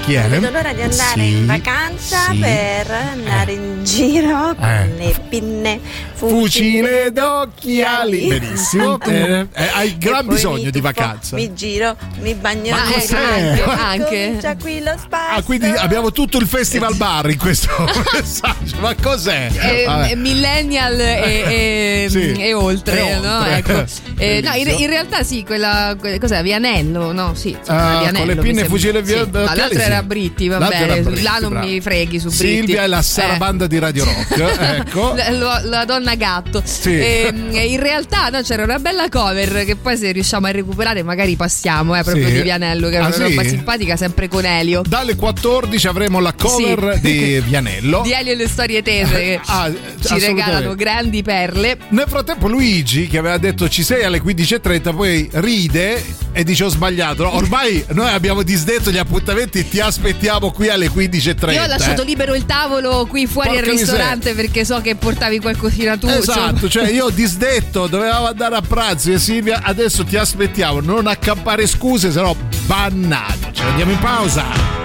[0.05, 0.27] Chi è?
[0.27, 2.37] Vedo l'ora di andare Sì, in vacanza sì.
[2.37, 4.87] per andare in giro con Eh.
[4.97, 5.79] le pinne
[6.13, 8.27] Fucile d'occhiali.
[8.27, 8.97] Benissimo.
[9.05, 11.35] Eh, eh, hai gran E bisogno di vacanza.
[11.35, 14.25] Mi giro, mi bagno Ma mare, Anche.
[14.25, 15.37] Comincia qui lo spazio.
[15.37, 17.69] Ah, quindi abbiamo tutto il festival bar in questo
[18.13, 18.77] messaggio.
[18.79, 19.49] Ma cos'è?
[19.53, 22.31] Eh, eh, millennial e, e- Sì.
[22.33, 23.37] e oltre, E no?
[23.39, 23.55] oltre.
[23.57, 23.83] Ecco.
[24.17, 26.41] Eh, no, in, in realtà sì, quella, que- cos'è?
[26.41, 27.33] Vianello, no?
[27.35, 29.29] Sì, insomma, Ah, Vianello, con le pinne fucile via Sì.
[29.29, 29.81] D'occhiali, sì.
[29.95, 31.67] Era Britti, va era bene, Britti, là non bravo.
[31.67, 32.45] mi freghi su Britti.
[32.45, 34.39] Silvia è la sarabanda di Radio Rock,
[34.87, 35.13] ecco.
[35.15, 36.61] La, la- donna gatto.
[36.65, 36.91] Sì.
[36.99, 41.35] Ehm, in realtà no, c'era una bella cover che poi se riusciamo a recuperare magari
[41.35, 42.33] passiamo, eh, proprio Sì.
[42.33, 43.21] di Vianello, che è Ah, una sì?
[43.21, 44.81] roba simpatica, sempre con Elio.
[44.87, 48.01] Dalle 14 avremo la cover di Vianello.
[48.03, 49.71] Di Elio e le storie tese che Ah,
[50.03, 51.77] ci regalano grandi perle.
[51.89, 56.69] Nel frattempo Luigi che aveva detto ci sei alle 15.30 poi ride e dice ho
[56.69, 57.23] sbagliato.
[57.23, 61.53] No, Ormai noi abbiamo disdetto gli appuntamenti ti aspettiamo qui alle 15.30.
[61.53, 62.05] Io ho lasciato eh.
[62.05, 66.07] libero il tavolo qui fuori Porca al ristorante perché so che portavi qualcosina tu.
[66.07, 71.07] Esatto, cioè io ho disdetto, dovevamo andare a pranzo e Silvia adesso ti aspettiamo, non
[71.07, 73.51] accampare scuse, sennò bannato.
[73.51, 74.84] Ci andiamo in pausa.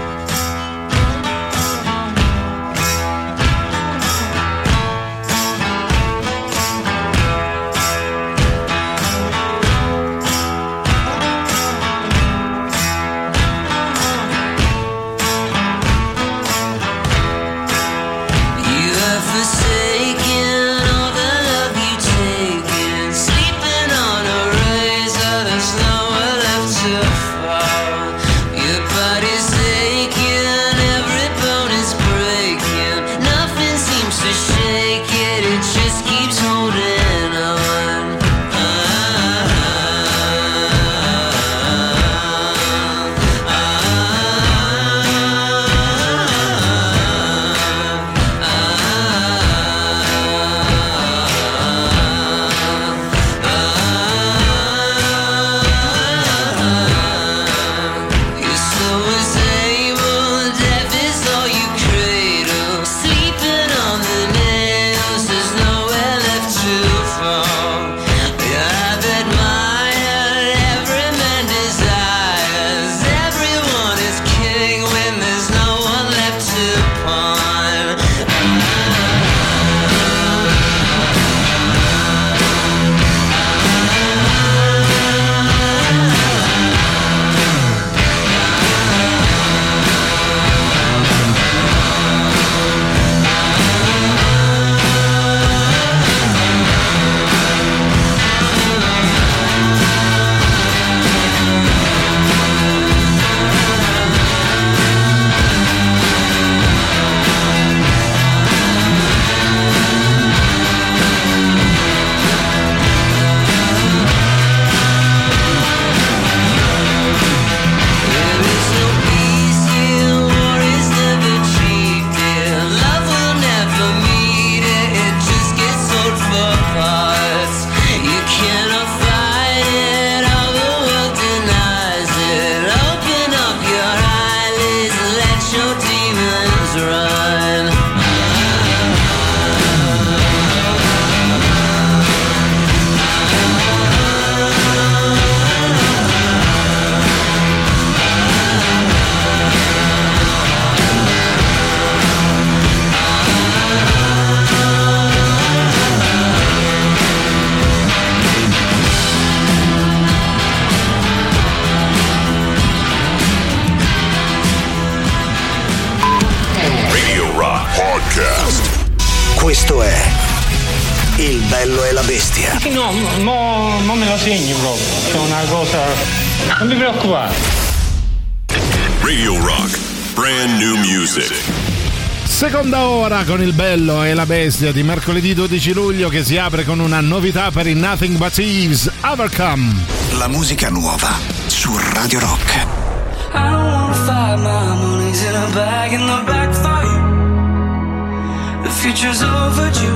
[183.31, 187.01] Con il bello e la bestia di mercoledì 12 luglio che si apre con una
[187.01, 189.85] novità per i Nothing But Thieves, Overcome.
[190.19, 191.17] La musica nuova
[191.47, 192.57] su Radio Rock.
[192.57, 198.63] I don't wanna fight, my money's in a bag in the back for you.
[198.65, 199.87] The future's overdue.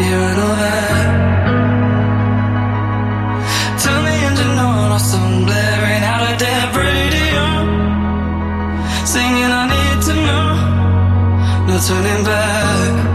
[0.00, 0.97] Yeah, I know that.
[11.80, 13.07] Turning back.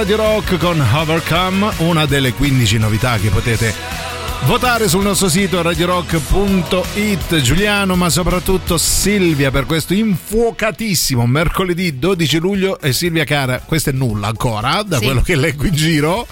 [0.00, 3.74] Radio Rock con Overcome, una delle 15 novità che potete
[4.44, 7.40] votare sul nostro sito radiorock.it.
[7.42, 13.92] Giuliano, ma soprattutto Silvia per questo infuocatissimo mercoledì 12 luglio e Silvia cara, questo è
[13.92, 15.04] nulla ancora da Sì.
[15.04, 16.26] quello che leggo in giro.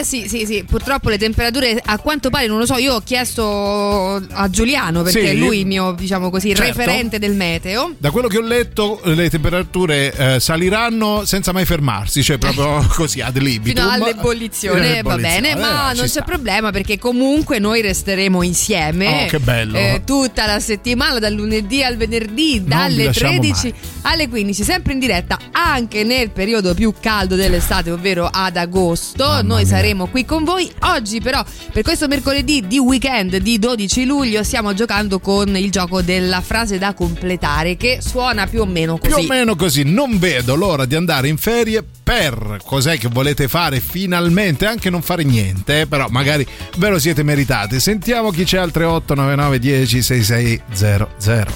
[0.00, 3.00] Eh sì, sì, sì, purtroppo le temperature a quanto pare non lo so, io ho
[3.02, 5.26] chiesto a Giuliano perché Sì.
[5.26, 6.62] è lui il mio, diciamo così, Certo.
[6.78, 7.92] referente del meteo.
[7.98, 13.20] Da quello che ho letto le temperature eh, saliranno senza mai fermarsi, cioè proprio così
[13.20, 13.82] ad libitum.
[13.82, 19.26] Fino all'ebollizione, va bene, ma Eh, non c'è problema perché comunque noi resteremo insieme Oh,
[19.26, 19.76] che bello.
[19.76, 24.94] eh, tutta la settimana, dal lunedì al venerdì, vi dalle lasciamo 13 alle 15, sempre
[24.94, 29.24] in diretta, anche nel periodo più caldo dell'estate, ovvero ad agosto.
[29.24, 29.66] Mamma noi mia.
[29.66, 30.70] saremo qui con voi.
[30.80, 36.02] Oggi, però, per questo mercoledì di weekend di 12 luglio, stiamo giocando con il gioco
[36.02, 39.14] della frase da completare, che suona più o meno così.
[39.14, 43.46] Più o meno così, non vedo l'ora di andare in ferie per cos'è che volete
[43.48, 47.78] fare finalmente, anche non fare niente, eh, però magari ve lo siete meritati.
[47.78, 51.08] Sentiamo chi c'è al 3899 10 6600.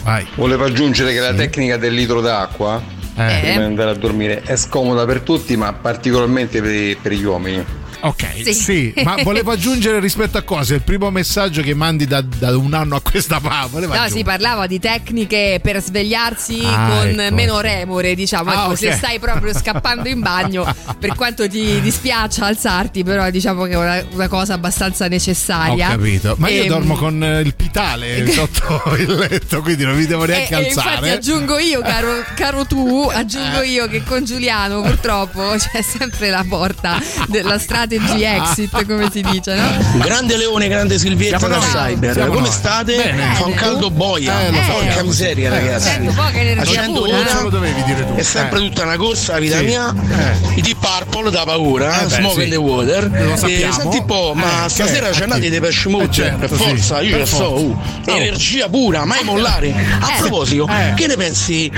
[0.05, 0.26] Vai.
[0.37, 2.80] Volevo aggiungere che la tecnica del litro d'acqua
[3.16, 3.39] Eh.
[3.41, 7.64] prima di andare a dormire è scomoda per tutti, ma particolarmente per, per gli uomini.
[8.07, 8.53] Ok, Sì.
[8.55, 8.93] sì.
[9.03, 10.75] ma volevo aggiungere rispetto a cosa?
[10.75, 14.23] Il primo messaggio che mandi da, da un anno a questa pa, volevo No, si
[14.23, 17.35] parlava di tecniche per svegliarsi Ah, con ecco.
[17.35, 18.51] meno remore, diciamo.
[18.51, 18.77] Ah, Ecco, ok.
[18.79, 20.67] Se stai proprio scappando in bagno,
[20.99, 25.89] per quanto ti dispiaccia alzarti, però diciamo che è una, una cosa abbastanza Ho necessaria.
[25.89, 30.07] capito, ma io Ehm, dormo con eh, il pitale sotto il letto, quindi non mi
[30.07, 31.11] devo neanche e, e infatti alzare.
[31.13, 37.01] aggiungo io, caro, caro tu, aggiungo io che con Giuliano purtroppo c'è sempre la porta
[37.29, 39.69] della strada strategie exit, come si dice, no?
[40.03, 41.59] Grande Leone, grande Silvietta da.
[41.59, 42.13] Cyber.
[42.13, 42.51] Siamo Come noi.
[42.53, 42.97] state?
[42.97, 43.35] Bene.
[43.35, 44.47] Fa un caldo boia.
[44.47, 44.73] Eh, lo so.
[44.73, 45.89] Porca miseria, ragazzi.
[45.89, 47.41] Ecco, poca energia A pura, 108 no?
[47.43, 48.15] lo dovevi dire tu.
[48.15, 48.63] È sempre Eh.
[48.69, 49.65] tutta una corsa, la vita Sì.
[49.65, 49.95] mia.
[49.95, 50.59] Eh.
[50.59, 52.43] I Deep Purple da paura, Eh beh, Smoke sì.
[52.45, 53.11] in the Water.
[53.11, 53.73] Lo sappiamo.
[53.73, 56.05] senti un po', ma Eh, stasera c'è andati dei Depeche Mode.
[56.05, 56.65] Eh, certo, per sì.
[56.65, 57.37] forza, io Per lo so.
[57.37, 57.61] forza.
[58.13, 59.73] uh, energia pura, mai mollare.
[60.01, 60.19] A Eh.
[60.21, 60.95] proposito, Eh.
[60.95, 61.71] che ne pensi?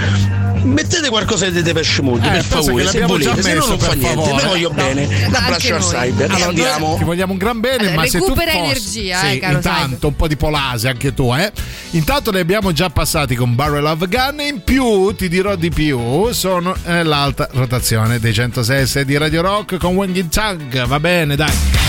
[0.63, 3.55] Mettete qualcosa di Depeche Mode, Eh, per che favore, se l'abbiamo già volete, se no
[3.61, 4.17] messo, non fa per niente.
[4.21, 4.43] favore.
[4.43, 4.75] Me voglio No.
[4.75, 5.05] bene.
[5.27, 5.91] Un abbraccio al noi.
[6.11, 6.31] Cyber.
[6.31, 6.95] Allora, andiamo.
[6.99, 9.55] Ti vogliamo un gran bene, Allora, ma se tu recupera fossi- energia, sì, eh, caro
[9.57, 11.53] intanto un po' di polase anche tu, eh.
[11.91, 14.41] Intanto li abbiamo già passati con Barrel of Gun.
[14.41, 19.95] In più, ti dirò di più, sono nell'alta rotazione dei 106 di Radio Rock con
[19.95, 20.87] Wang Tang.
[20.87, 21.86] Va bene, dai.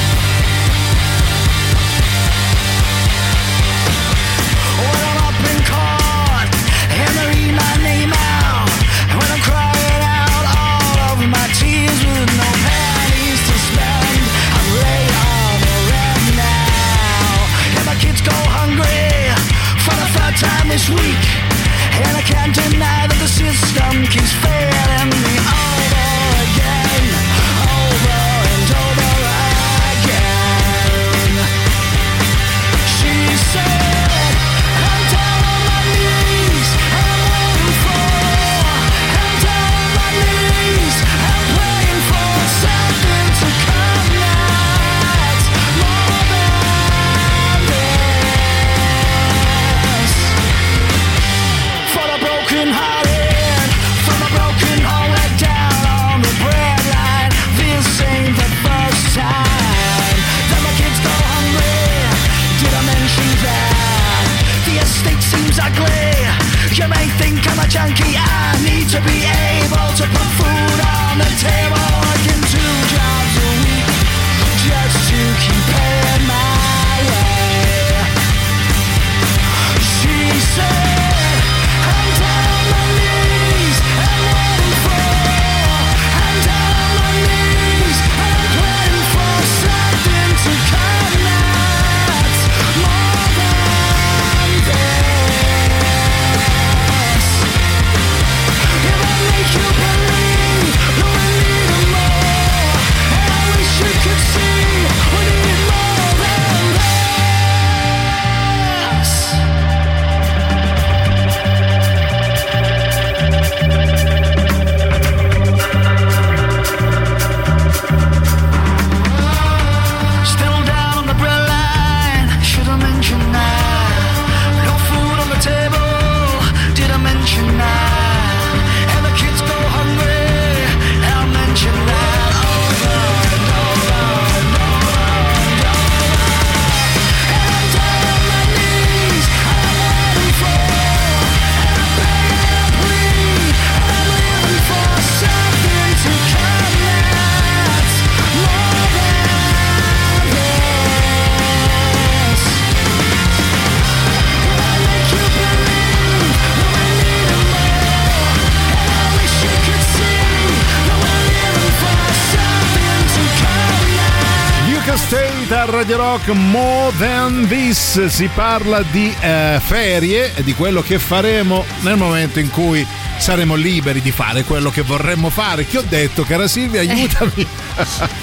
[165.78, 171.64] Radio Rock More Than This si parla di eh, ferie e di quello che faremo
[171.82, 172.84] nel momento in cui
[173.20, 175.68] saremo liberi di fare quello che vorremmo fare.
[175.68, 177.46] Che ho detto, cara Silvia, aiutami.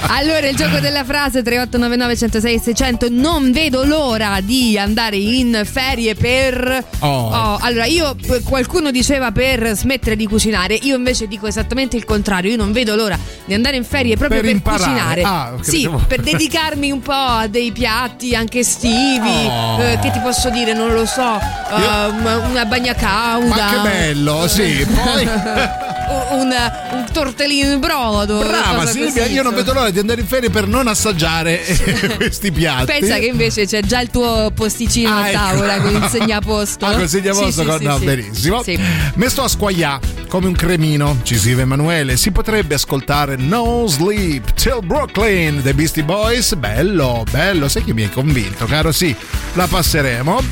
[0.08, 6.14] Allora, il gioco della frase 3899 106 600 non vedo l'ora di andare in ferie
[6.14, 7.58] per Oh.
[7.60, 12.56] allora io qualcuno diceva per smettere di cucinare, io invece dico esattamente il contrario, io
[12.56, 15.22] non vedo l'ora di andare in ferie proprio Per per, cucinare.
[15.22, 19.80] Ah, sì, per dedicarmi un po' a dei piatti anche estivi, Oh.
[19.82, 21.38] eh, che ti posso dire, non lo so,
[21.70, 23.46] una- una bagna cauda.
[23.48, 25.28] Ma che bello, sì, poi
[26.32, 26.54] un,
[26.92, 28.38] un tortellino in brodo.
[28.38, 32.50] Brava Silvia, io non vedo l'ora di andare in ferie per non assaggiare eh, questi
[32.52, 32.86] piatti.
[32.86, 35.38] Pensa che invece c'è già il tuo posticino Ah, a ecco.
[35.38, 36.84] tavola con il segnaposto.
[36.86, 38.04] Ah, con il segnaposto, Sì, con- sì, no, sì.
[38.04, 38.62] benissimo.
[38.62, 38.78] Sì.
[39.14, 39.98] Me sto a squaglià
[40.28, 41.18] come un cremino.
[41.22, 42.16] Ci scrive Emanuele.
[42.16, 46.54] Si potrebbe ascoltare No Sleep Till Brooklyn dei Beastie Boys.
[46.54, 47.68] Bello, bello.
[47.68, 48.92] Sai che mi hai convinto, caro?
[48.92, 49.14] Sì,
[49.54, 50.42] la passeremo.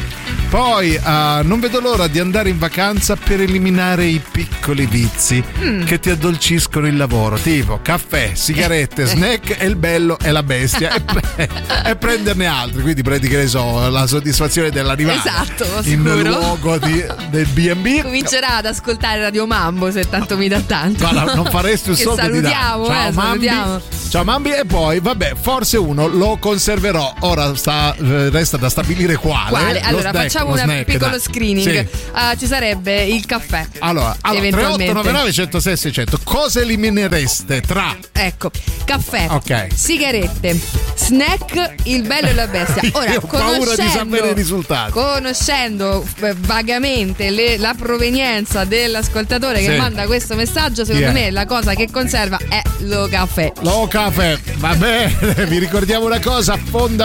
[0.48, 5.84] Poi eh, non vedo l'ora di andare in vacanza per eliminare i piccoli vizi Mm.
[5.84, 10.92] che ti addolciscono il lavoro, tipo caffè, sigarette, snack e il bello e la bestia
[10.94, 11.48] e, pre-
[11.86, 12.82] e prenderne altri.
[12.82, 16.22] Quindi prendi che ne so, la soddisfazione dell'arrivare Esatto, in sicuro.
[16.22, 18.02] luogo di- del B&B.
[18.02, 21.08] Comincerà ad ascoltare Radio Mambo se tanto mi dà tanto.
[21.08, 22.48] Guarda, non faresti un soldo di danno.
[22.48, 23.46] salutiamo, Ciao, eh, Mambi.
[23.46, 23.80] salutiamo.
[24.12, 27.14] Ciao Mambi e poi vabbè, forse uno lo conserverò.
[27.20, 29.48] Ora sta, eh, resta da stabilire quale.
[29.48, 29.80] Quale?
[29.80, 31.20] Lo Allora snack, facciamo un piccolo dai.
[31.20, 31.88] screening.
[31.88, 32.00] Sì.
[32.12, 33.66] Ah, ci sarebbe il caffè.
[33.78, 34.84] Allora, allora eventualmente.
[34.92, 36.18] 3899 106 600.
[36.24, 38.50] Cosa eliminereste tra Ecco,
[38.84, 39.68] caffè, Ok.
[39.74, 40.58] sigarette,
[40.96, 42.88] snack, il bello e la bestia.
[42.92, 44.92] Ora, Io ho paura di sapere i risultati.
[44.92, 49.76] Conoscendo eh, vagamente le- la provenienza dell'ascoltatore che Sì.
[49.78, 51.12] manda questo messaggio, secondo Yeah.
[51.12, 53.52] me la cosa che conserva è lo caffè.
[53.62, 55.12] Lo caffè, va bene,
[55.48, 56.56] vi ricordiamo una cosa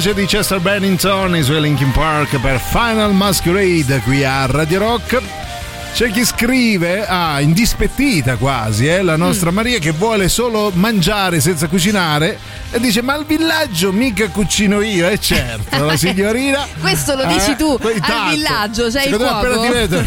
[0.00, 5.20] Voce di Chester Bennington, i suoi Linkin Park per Final Masquerade qui a Radio Rock.
[5.92, 11.66] C'è chi scrive, ah, indispettita quasi, eh, la nostra Maria che vuole solo mangiare senza
[11.66, 12.38] cucinare
[12.70, 16.66] e dice ma al villaggio mica cucino io, e certo, la signorina...
[16.80, 18.30] Questo lo dici eh, tu al tanto.
[18.30, 19.34] villaggio, c'è il cuoco.
[19.34, 20.02] appena ti vedo,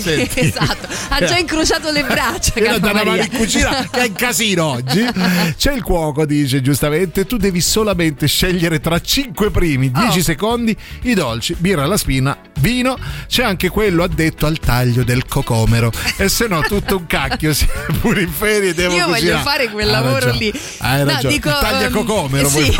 [0.00, 0.40] senti.
[0.40, 0.88] esatto,
[1.24, 2.52] ha già incrociato le braccia.
[2.60, 5.04] Io da una in cucina che è in casino oggi.
[5.56, 7.26] C'è il cuoco, dice giustamente.
[7.26, 10.22] Tu devi solamente scegliere tra 5 primi, 10 Oh.
[10.22, 12.98] secondi i dolci, birra alla spina, vino.
[13.26, 15.90] C'è anche quello addetto al taglio del cocomero.
[16.16, 17.52] E se no, tutto un cacchio.
[18.00, 19.42] Pure in ferie devo Io voglio cucinare.
[19.42, 20.52] fare quel Hai lavoro lì.
[20.78, 21.32] Hai No, ragione.
[21.34, 22.76] dico, il taglia ehm, cocomero sì.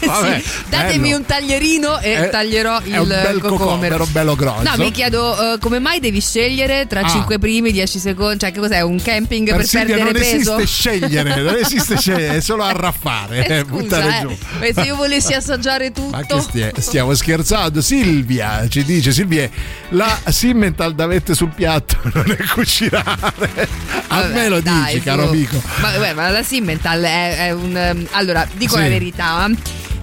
[0.00, 1.16] Vabbè, Sì, Datemi bello.
[1.16, 4.06] un taglierino e È- taglierò è un il bel cocomero.
[4.10, 4.62] bello grosso.
[4.62, 7.08] No, mi chiedo eh, come mai devi scegliere tra Ah.
[7.08, 8.80] 5 primi, 10 secondi, cioè che cos'è?
[8.80, 10.56] Un camping per, Silvia, perdere non peso?
[10.58, 14.28] esiste scegliere, non esiste scegliere, è solo arraffare, eh, buttare Scusa, giù.
[14.60, 16.10] eh, ma se io volessi assaggiare tutto.
[16.16, 17.80] Ma che stia- stiamo scherzando?
[17.80, 19.48] Silvia ci dice: Silvia,
[19.90, 23.68] la Simmental da mettere sul piatto non è cucinare.
[24.08, 25.02] A Vabbè, me lo dai, dici, su.
[25.04, 25.62] caro amico.
[25.80, 27.76] Ma, vabbè, ma la Simmental è, è un.
[27.76, 28.82] ehm, Allora, dico Sì.
[28.82, 29.48] la verità.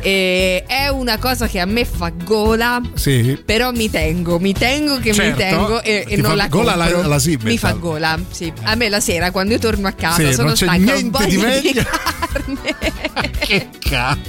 [0.05, 2.79] Eh, è una cosa che a me fa gola.
[2.93, 3.41] Sì.
[3.43, 5.43] Però mi tengo, mi tengo che Certo.
[5.43, 7.01] mi tengo e, e non la gola compro.
[7.01, 7.51] la- la Simmental.
[7.51, 8.53] Mi fa gola, sì.
[8.63, 10.95] A me la sera quando io torno a casa Sì, sono non c'è stanca, ho
[10.95, 11.83] niente di voglia meglio.
[13.39, 14.27] che cazzo.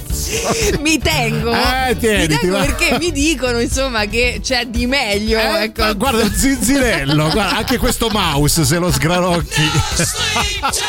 [0.81, 1.51] mi tengo.
[1.51, 2.63] Eh, mi tieniti, tengo va.
[2.65, 5.37] perché mi dicono insomma che c'è di meglio.
[5.39, 5.83] Eh, ecco.
[5.83, 9.61] ma guarda un zinzirello, guarda, anche questo mouse se lo sgranocchi.
[9.61, 10.83] Foot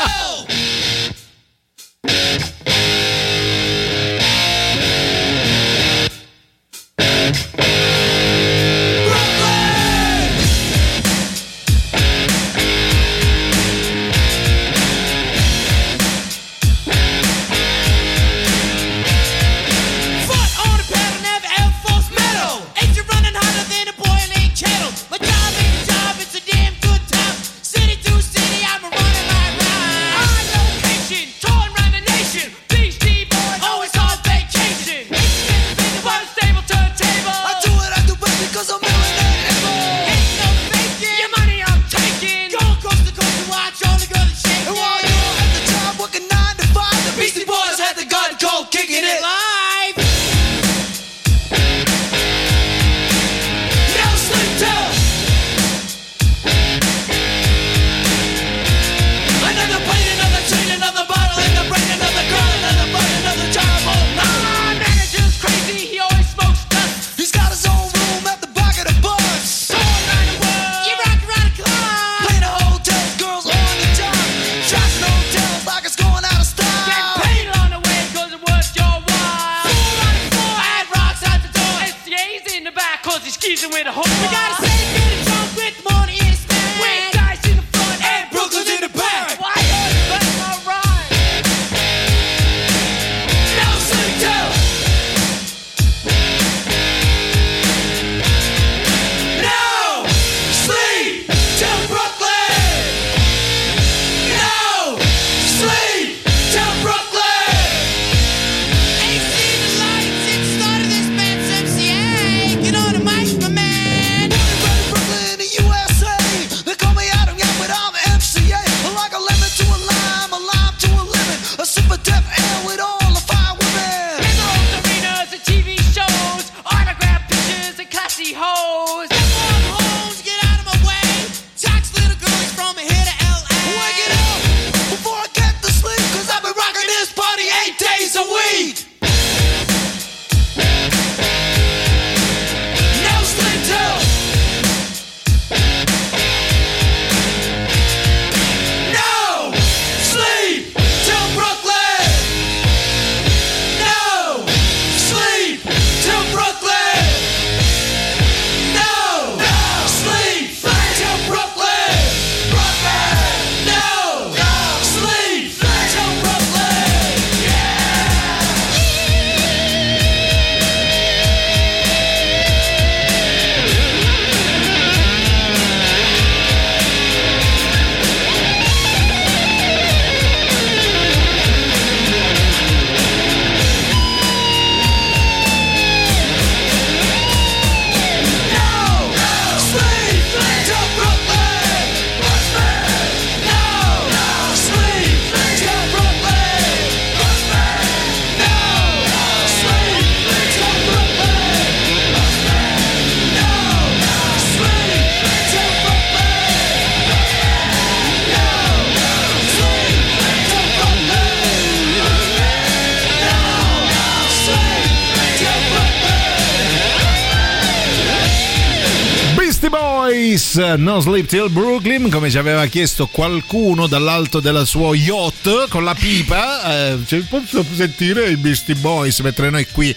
[220.78, 225.92] No Sleep Till Brooklyn, come ci aveva chiesto qualcuno dall'alto del suo yacht con la
[225.92, 226.92] pipa.
[226.92, 229.94] Eh, posso sentire i Beastie Boys mentre noi qui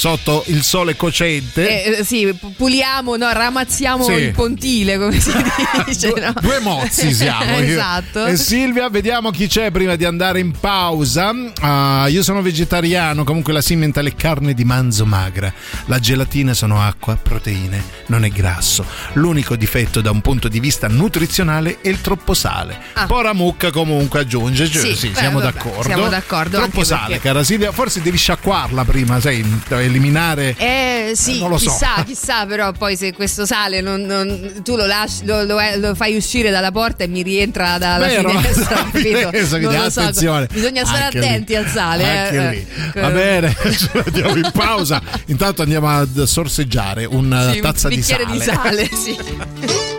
[0.00, 1.84] sotto il sole cocente.
[1.84, 4.12] Eh, eh, sì, pu- puliamo, no, ramazziamo Sì.
[4.12, 5.30] il pontile, come si
[5.86, 6.08] dice.
[6.08, 6.32] Due, no?
[6.40, 7.44] due mozzi siamo.
[7.60, 8.24] io esatto.
[8.24, 11.32] E Silvia, vediamo chi c'è prima di andare in pausa.
[11.60, 15.52] Ah, io sono vegetariano, comunque la simmentale è carne di manzo magra.
[15.84, 18.86] La gelatina sono acqua, proteine, non è grasso.
[19.14, 22.78] L'unico difetto da un punto di vista nutrizionale è il troppo sale.
[22.94, 23.04] Ah.
[23.04, 25.82] Pora mucca comunque aggiunge, cioè, Sì, sì, beh, siamo vabbè, d'accordo.
[25.82, 29.44] siamo d'accordo, Troppo sale, perché- cara Silvia, forse devi sciacquarla prima, sai,
[29.90, 31.70] eliminare Eh sì, non lo so.
[31.70, 35.94] chissà, chissà, però poi se questo sale non- non- tu lo, lasci, lo, lo- lo
[35.94, 38.30] fai uscire dalla porta e mi rientra dalla Vero?
[38.30, 39.30] finestra, quindi Non
[39.74, 40.46] lo so, attenzione.
[40.50, 41.26] bisogna stare Anche lì.
[41.26, 42.18] attenti al sale.
[42.18, 42.66] Anche eh, lì.
[42.94, 43.00] eh.
[43.00, 45.00] Va bene, ci vediamo in pausa.
[45.26, 48.36] Intanto andiamo a sorseggiare una Sì, un tazza di bicchiere sale.
[48.38, 49.98] di sale, sì.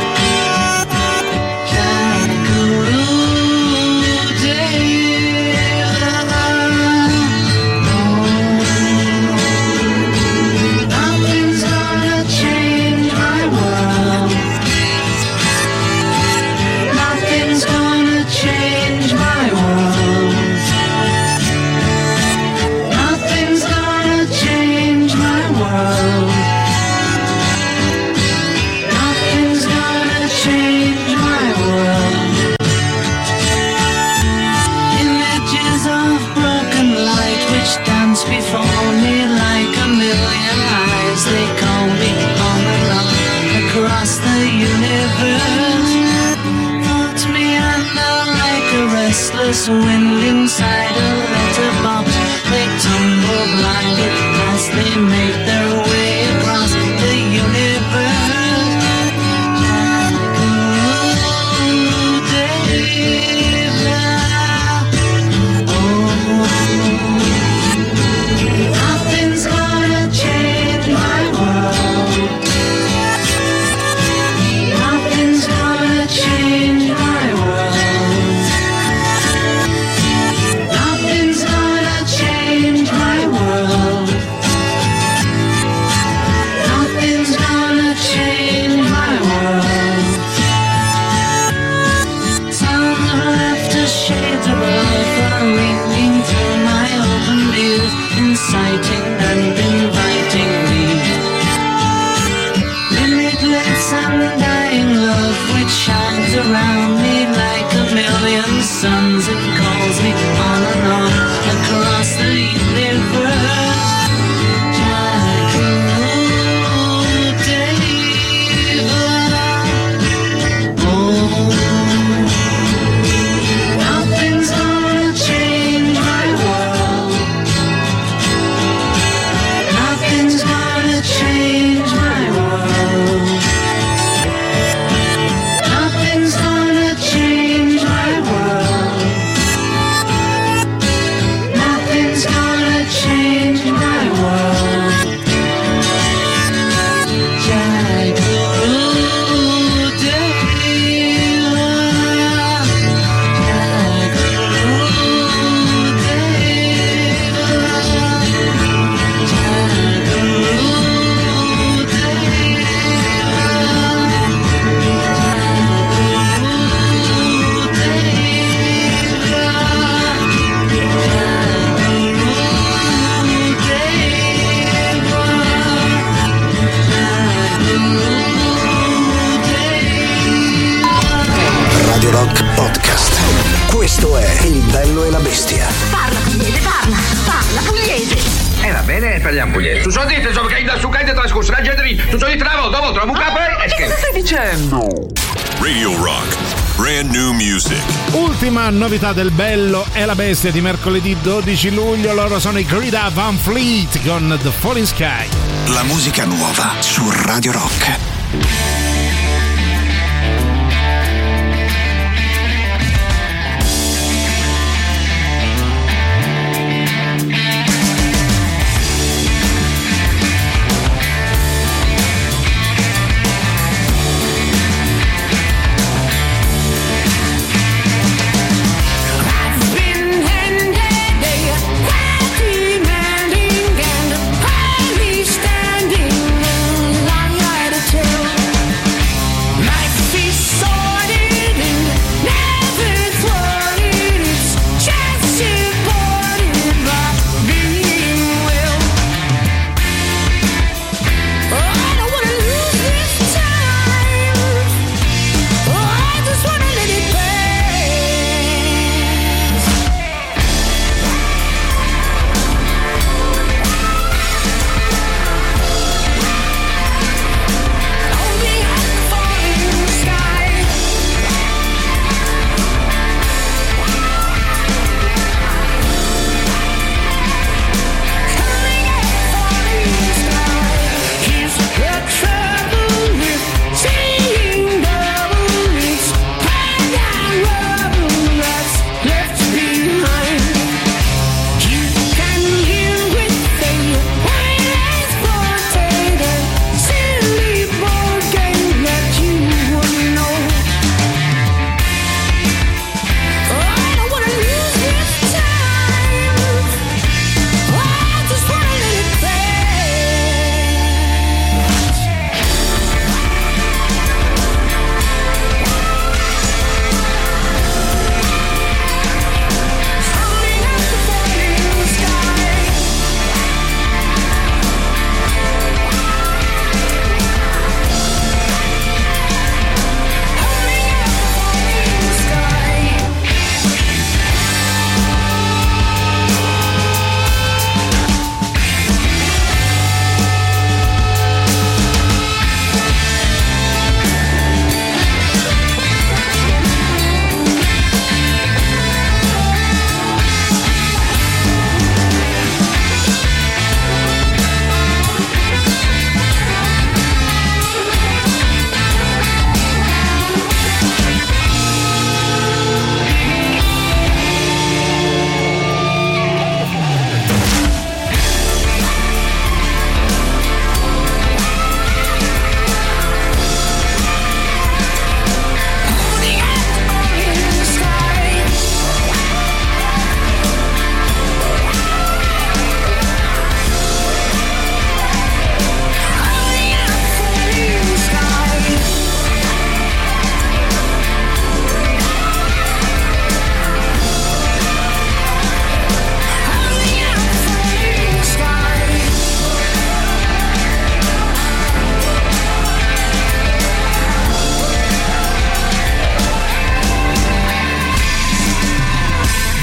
[199.13, 202.13] Del bello e la bestia di mercoledì 12 luglio.
[202.13, 205.27] Loro sono i Grida Van Fleet con The Falling Sky.
[205.67, 208.10] La musica nuova su Radio Rock.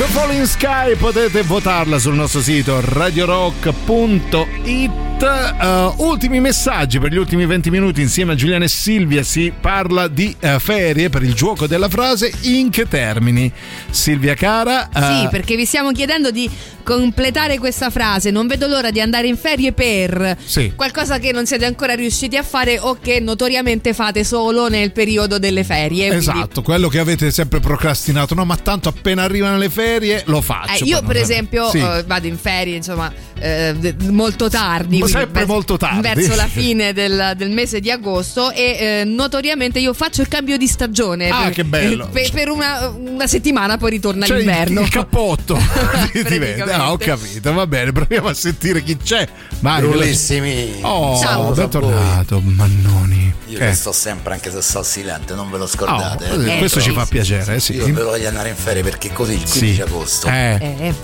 [0.06, 5.07] Falling Sky potete votarla sul nostro sito radiorock.it.
[5.20, 10.06] Uh, ultimi messaggi per gli ultimi 20 minuti insieme a Giuliana e Silvia si parla
[10.06, 13.50] di uh, ferie per il gioco della frase in che termini?
[13.90, 16.48] Silvia cara, uh, Sì, perché vi stiamo chiedendo di
[16.84, 18.30] completare questa frase.
[18.30, 20.72] Non vedo l'ora di andare in ferie per Sì.
[20.76, 25.40] qualcosa che non siete ancora riusciti a fare o che notoriamente fate solo nel periodo
[25.40, 26.06] delle ferie.
[26.06, 28.34] Quindi- Esatto, quello che avete sempre procrastinato.
[28.34, 30.84] No, ma tanto appena arrivano le ferie lo faccio.
[30.84, 31.80] Eh, io per esempio Sì.
[32.06, 33.74] vado in ferie insomma eh,
[34.10, 36.00] molto tardi Sempre molto tardi.
[36.00, 40.56] verso la fine del, del mese di agosto e eh, notoriamente io faccio il cambio
[40.56, 42.08] di stagione Ah, per, che bello.
[42.12, 45.56] per, per una, una settimana poi ritorna C'è il- l'inverno il cappotto
[46.12, 46.62] ti vede.
[46.62, 49.26] Ah, ho capito, va bene, proviamo a sentire chi c'è.
[49.60, 50.78] Vai, Brullissimi.
[50.82, 51.52] Oh, Ciao.
[51.52, 53.34] bentornato, Mannoni.
[53.48, 53.72] Io Eh.
[53.72, 56.26] sto sempre, anche se sto silente, non ve lo scordate.
[56.30, 57.74] Oh, eh, questo ci fa piacere, eh, sì.
[57.76, 59.80] Io ve voglio andare in ferie perché così il 15 Sì.
[59.80, 60.94] agosto Eh.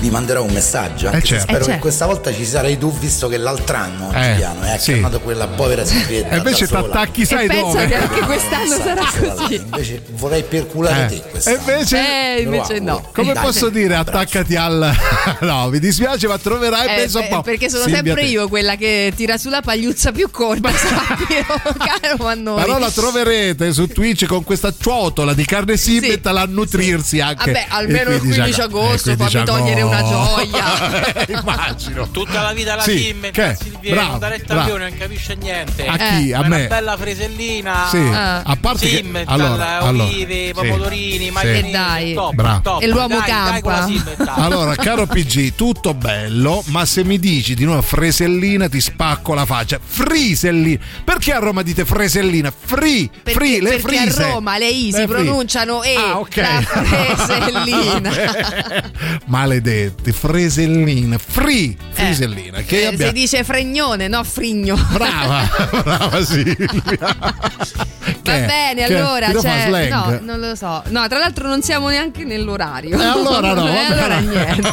[0.00, 1.06] vi manderò un messaggio.
[1.06, 1.42] Anche Eh, se certo.
[1.44, 1.80] spero Eh, che certo.
[1.80, 4.90] questa volta ci sarai tu, visto che l'altro anno, Eh, Giuliano, è sì.
[4.92, 6.34] accannato quella povera Silvietta.
[6.34, 6.82] E invece da sola.
[6.82, 7.86] t'attacchi, sai e pensa dove?
[7.86, 11.08] che anche quest'anno sarà così Invece vorrei perculare Eh.
[11.08, 11.56] te quest'anno.
[11.56, 11.96] E invece,
[12.36, 13.42] eh invece no come Dai.
[13.44, 14.94] posso dire, attaccati al.
[15.40, 17.42] no, mi dispiace, ma troverai Eh, penso un po'.
[17.42, 18.28] perché sono Silvia, sempre te.
[18.28, 21.44] io quella che tira sulla pagliuzza più corta sappilo
[21.78, 27.20] caro Mannoni Però la troverete su Twitch con questa ciotola di carne simbetta a nutrirsi
[27.20, 27.52] anche.
[27.52, 31.26] Vabbè, almeno il 15 agosto, Eh, 15 fammi togliere una gioia.
[31.40, 32.10] Immagino.
[32.10, 33.56] Tutta la vita la Sì, Sim, che?
[33.62, 34.60] Silviera, Bravo, non dare il bravo.
[34.62, 35.86] taglione, non capisce niente.
[35.86, 36.30] A chi?
[36.30, 36.56] Eh, A me?
[36.56, 37.86] Una bella fresellina.
[37.90, 40.52] Sì, a parte che- Sim, allora, allora, olive, sì.
[40.52, 41.30] pomodorini, Sì.
[41.30, 41.68] maglioni.
[41.68, 42.14] E dai.
[42.14, 42.60] Top, Bravo.
[42.62, 42.82] top.
[42.82, 43.86] E l'uomo Dai, campa.
[43.86, 44.26] Sim, dai.
[44.36, 49.44] Allora, caro PG, tutto bello, ma se mi dici di nuovo fresellina ti spacco la
[49.46, 49.78] faccia.
[49.82, 50.80] Frisellina.
[51.04, 52.52] Perché a Roma dite fresellina?
[52.52, 54.22] Free, perché, free, le perché frise.
[54.22, 56.36] a Roma le I si pronunciano E Ah, ok.
[56.36, 58.10] la fresellina.
[59.26, 62.60] Maledetti, fresellina, free, frisellina.
[62.62, 65.48] che Eh, abbia- dice fregnone no frigno Brava,
[65.82, 66.96] brava Silvia.
[66.98, 69.88] Va bene, Che- allora slang?
[69.88, 70.82] no, non lo so.
[70.88, 72.98] No, tra l'altro non siamo neanche nell'orario.
[73.00, 73.92] E allora no, E vabbè.
[73.92, 74.70] allora niente.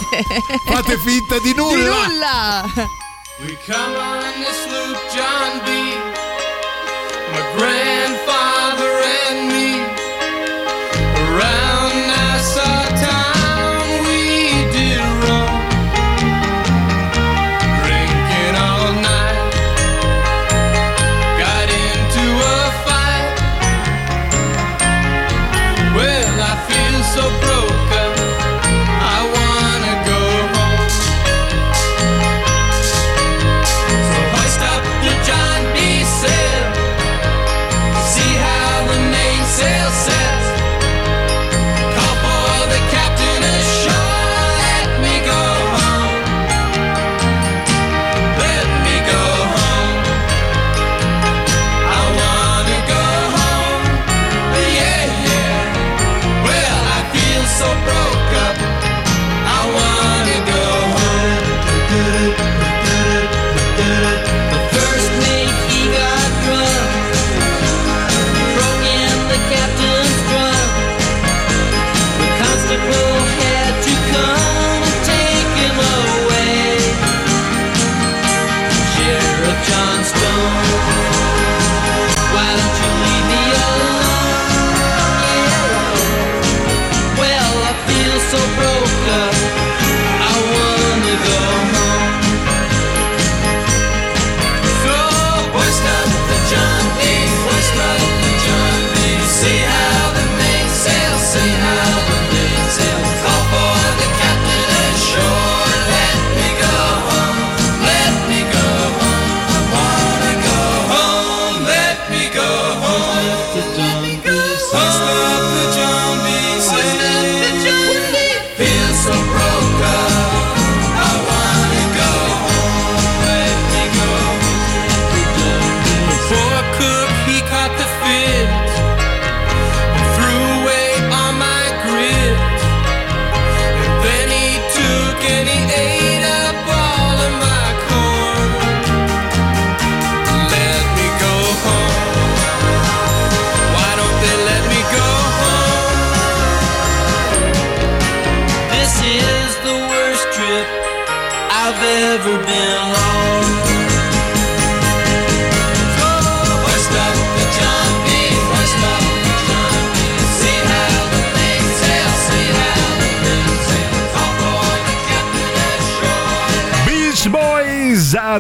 [0.67, 1.75] Fate finta di nulla.
[1.75, 2.63] Di nulla.
[3.39, 5.69] We come on this loop, John B.
[7.31, 8.91] My grandfather
[9.29, 9.58] and me.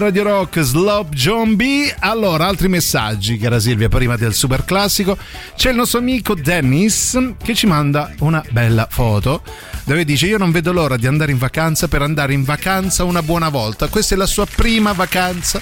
[0.09, 1.93] Radio Rock Slop John B.
[1.99, 5.15] Allora, altri messaggi, cara Silvia, prima del super classico.
[5.55, 9.43] C'è il nostro amico Dennis che ci manda una bella foto
[9.83, 13.21] dove dice io non vedo l'ora di andare in vacanza per andare in vacanza una
[13.21, 13.87] buona volta.
[13.87, 15.61] Questa è la sua prima vacanza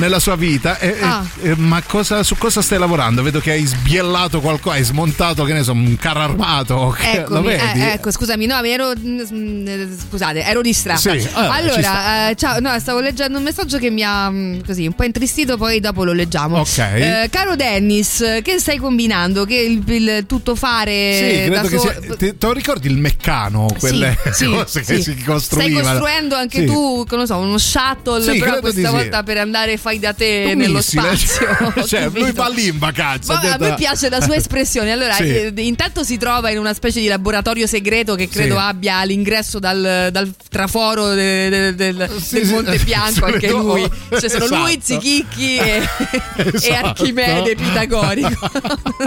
[0.00, 0.78] nella sua vita.
[0.78, 1.24] E- Ah.
[1.42, 3.22] e- ma cosa- su cosa stai lavorando?
[3.22, 6.96] Vedo che hai sbiellato qualcosa, hai smontato, che ne so, un carro armato.
[7.20, 8.92] Eccomi, eh, ecco, scusami, no, mi ero.
[8.98, 10.98] mm, eh, Scusate, ero distratta.
[11.00, 14.86] Sì, eh, allora, eh, ciao, no, stavo leggendo un messaggio che mi ha mm, così
[14.86, 16.58] un po' intristito, poi dopo lo leggiamo.
[16.58, 16.78] Ok.
[16.78, 19.44] Eh, caro Dennis, che stai combinando?
[19.44, 22.16] Che il, il tutto fare Sì, da credo che solo- sia.
[22.16, 23.66] Te, te lo ricordi il meccano?
[23.78, 25.82] Quelle Sì, cose sì, che si costruivano.
[25.84, 30.12] Stai costruendo anche tu, non so, uno shuttle, però questa volta per andare fai da
[30.12, 31.46] te nello spazio.
[31.86, 33.38] cioè, lui va lì in vacanza.
[33.40, 34.92] Ha a me piace la sua espressione.
[34.92, 35.24] Allora, Sì.
[35.24, 38.60] eh, intanto si trova in una specie di laboratorio segreto che credo Sì.
[38.60, 43.88] abbia all'ingresso dal, dal traforo de- de- del, Sì, del Monte Bianco, anche lui.
[44.20, 45.00] Cioè, sono lui, Esatto.
[45.00, 45.82] Zichicchi e,
[46.36, 46.86] e Esatto.
[46.86, 48.50] Archimede Pitagorico.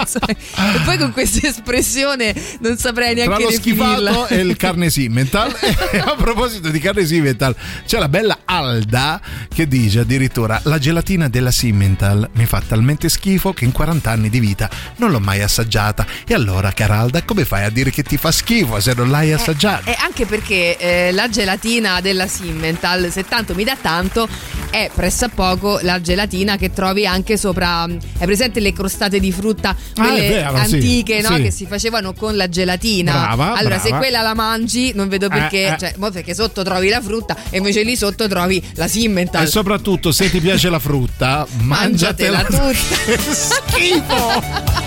[0.06, 0.20] So.
[0.28, 0.36] E
[0.84, 4.12] poi con questa espressione non saprei Tra neanche lo definirla.
[4.12, 5.54] schifato e il carne simmental.
[5.92, 7.56] e a proposito di carne simmental,
[7.86, 9.22] c'è la bella Alda
[9.54, 14.30] che dice addirittura: La gelatina della Simmental mi fa talmente schifo che in 40 anni
[14.30, 16.06] di vita non l'ho mai assaggiata.
[16.26, 19.34] E allora, cara Alda, come fai a dire che ti fa schifo se non l'hai
[19.34, 19.91] assaggiata?
[19.91, 24.26] E anche perché eh, la gelatina della Simmental, se tanto mi dà tanto,
[24.74, 27.86] è pressappoco la gelatina che trovi anche sopra.
[28.18, 31.36] È presente le crostate di frutta, quelle Ah, vero, sì, antiche, no?
[31.36, 31.41] sì.
[31.44, 33.12] Che si facevano con la gelatina.
[33.12, 33.98] Brava, allora, se brava.
[34.00, 35.68] quella la mangi, non vedo perché.
[35.68, 35.78] Eh, eh.
[35.78, 39.44] Cioè, mo perché sotto trovi la frutta e invece lì sotto trovi la Simmental.
[39.44, 42.74] E soprattutto, se ti piace la frutta, mangiatela, Mangiatela
[43.14, 43.22] tutta.
[43.32, 44.82] schifo!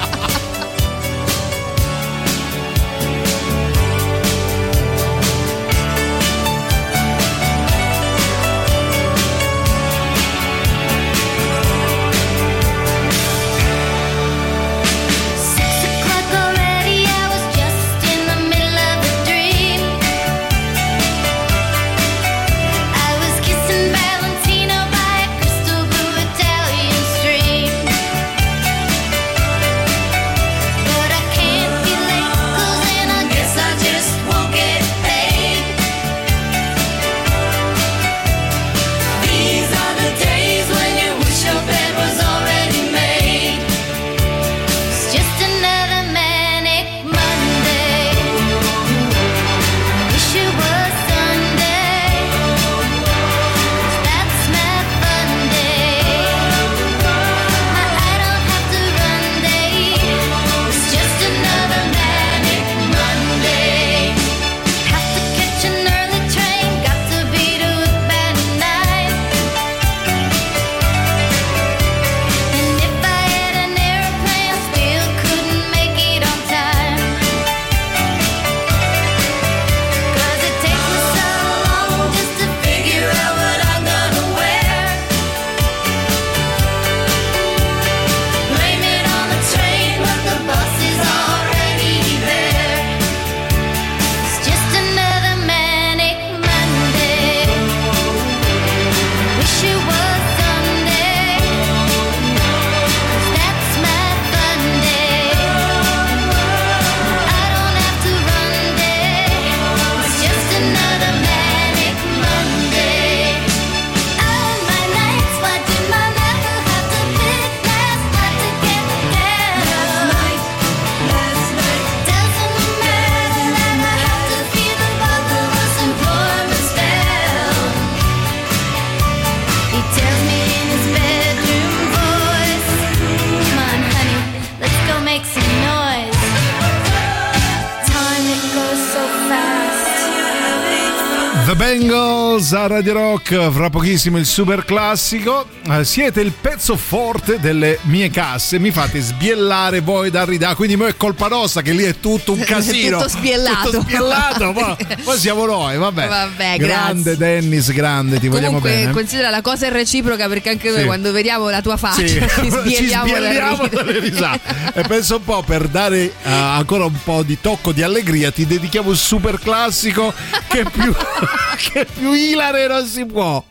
[142.46, 145.46] Bengals a Radio Rock, fra pochissimo il super classico.
[145.68, 150.76] Eh, siete il pezzo forte delle mie casse, mi fate sbiellare voi da ridà, quindi
[150.76, 152.98] mo è colpa nostra che lì è tutto un casino.
[152.98, 153.70] Tutto sbiellato.
[153.70, 156.06] Tutto sbiellato, poi, poi siamo noi, vabbè.
[156.06, 157.16] Vabbè, grande grazie.
[157.16, 158.92] Dennis, grande, ti vogliamo Comunque, bene.
[158.92, 160.84] considera la cosa è reciproca perché anche noi Sì.
[160.86, 164.54] quando vediamo la tua faccia Sì, ci sbielliamo, ci sbielliamo dalle risate.
[164.74, 168.46] E penso un po' per dare eh, ancora un po' di tocco di allegria, ti
[168.46, 170.12] dedichiamo il super classico
[170.48, 170.94] che più,
[171.72, 173.42] che più ilare non si può.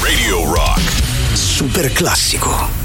[0.00, 0.80] Radio Rock.
[1.32, 2.81] Super classico.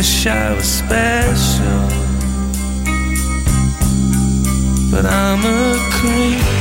[0.00, 1.88] Wish I was special.
[4.90, 6.59] But I'm a creep.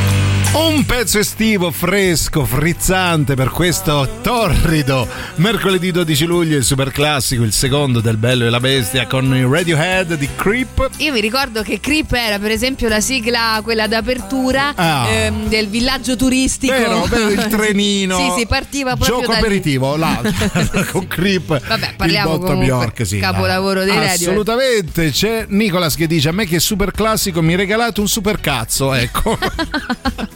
[0.52, 7.54] Un pezzo estivo, fresco, frizzante per questo torrido mercoledì 12 luglio, il super classico, il
[7.54, 10.90] secondo del Bello e la Bestia con il Radiohead di Creep.
[10.98, 15.08] Io mi ricordo che Creep era per esempio la sigla, quella d'apertura Ah.
[15.10, 16.74] ehm, del villaggio turistico.
[16.74, 18.18] Vero, vero, il trenino.
[18.18, 20.20] sì, si partiva proprio Gioco aperitivo, là,
[20.92, 21.68] con Creep.
[21.68, 23.20] Vabbè, parliamo comunque, Bjork, sì.
[23.20, 24.20] capolavoro dei Radiohead.
[24.22, 28.40] Assolutamente, c'è Nicolas che dice a me che è super classico mi regalate un super
[28.42, 29.38] cazzo, ecco.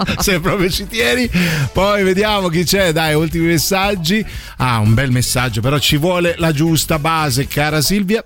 [0.20, 1.30] Se proprio ci tieni.
[1.72, 4.26] Poi vediamo chi c'è, dai, ultimi messaggi.
[4.58, 8.24] Ah, un bel messaggio, però ci vuole la giusta base, cara Silvia.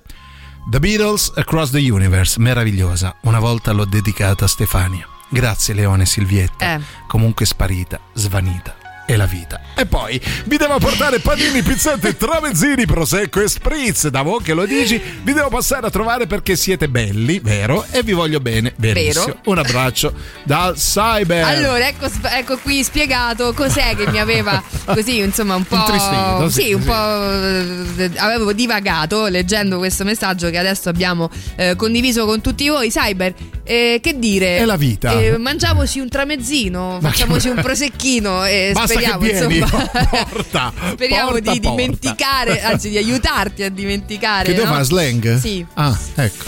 [0.69, 3.15] The Beatles Across the Universe, meravigliosa.
[3.21, 5.07] Una volta l'ho dedicata a Stefania.
[5.29, 6.75] Grazie Leone Silvietta.
[6.75, 6.81] Eh.
[7.07, 8.76] Comunque sparita, svanita.
[9.09, 9.61] E la vita.
[9.73, 14.09] E poi vi devo portare panini, pizzette, tramezzini, prosecco e spritz.
[14.09, 17.85] Da voi che lo dici, vi devo passare a trovare perché siete belli, vero?
[17.91, 19.25] E vi voglio bene, verissimo.
[19.25, 19.39] Vero.
[19.45, 20.13] Un abbraccio
[20.43, 21.41] dal Cyber.
[21.45, 25.75] Allora, ecco, ecco qui spiegato cos'è che mi aveva così, insomma, un po'.
[25.77, 26.87] Intristito, sì, sì, un sì.
[26.87, 28.03] po'.
[28.03, 32.89] eh, avevo divagato leggendo questo messaggio che adesso abbiamo eh, condiviso con tutti voi.
[32.89, 34.57] Cyber, eh, che dire?
[34.57, 35.13] È la vita.
[35.17, 39.89] Eh, mangiamoci un tramezzino, Ma facciamoci che- un prosecchino e Basta speriamo, vieni, insomma.
[40.09, 41.75] porta, speriamo porta, di porta.
[41.81, 44.53] dimenticare, anzi, di aiutarti a dimenticare.
[44.53, 44.65] Che no?
[44.65, 45.37] fare slang?
[45.37, 45.65] Sì.
[45.73, 46.45] Ah, ecco.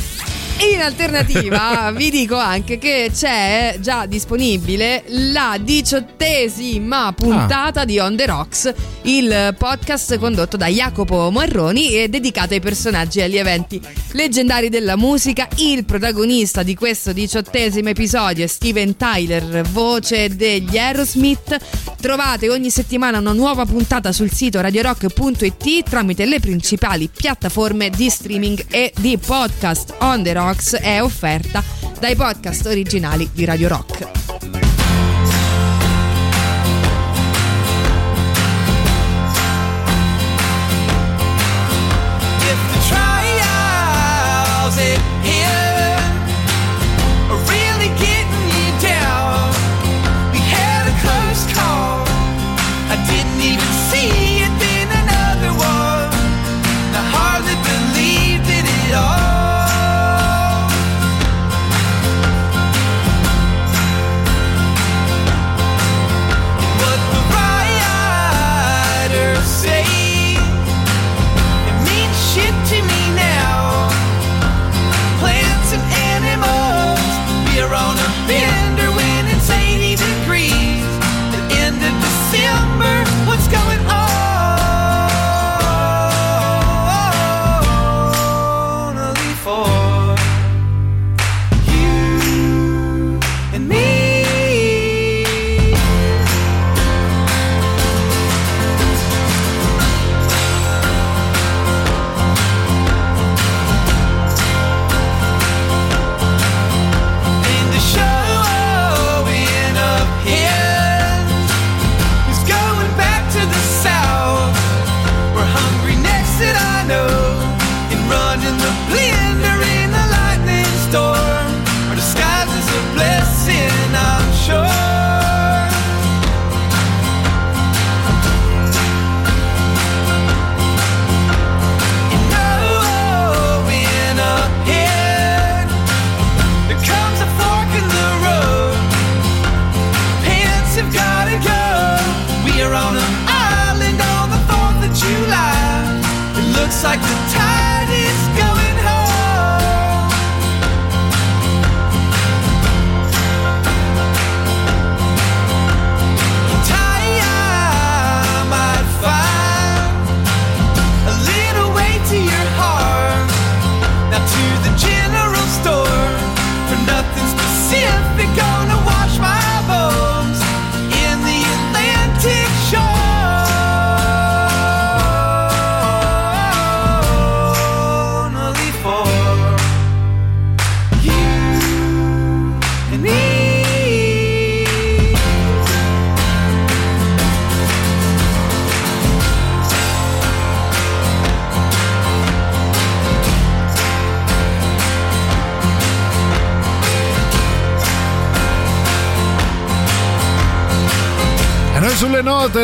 [0.62, 8.26] In alternativa vi dico anche che c'è già disponibile la diciottesima puntata di On The
[8.26, 8.74] Rocks,
[9.04, 13.82] il podcast condotto da Jacopo Marroni e dedicato ai personaggi e agli eventi
[14.12, 15.48] leggendari della musica.
[15.56, 21.58] Il protagonista di questo diciottesimo episodio è Steven Tyler, voce degli Aerosmith.
[22.02, 28.66] Trovate ogni settimana una nuova puntata sul sito radiorock.it tramite le principali piattaforme di streaming
[28.70, 29.96] e di podcast.
[30.00, 31.64] On The Rocks Box è offerta
[32.00, 34.39] dai podcast originali di Radio Rock.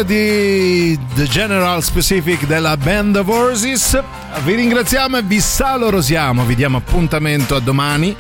[0.04, 4.02] Di The General Specific della Band of Horses.
[4.44, 8.16] Vi ringraziamo e vi salorosiamo, vi diamo appuntamento a domani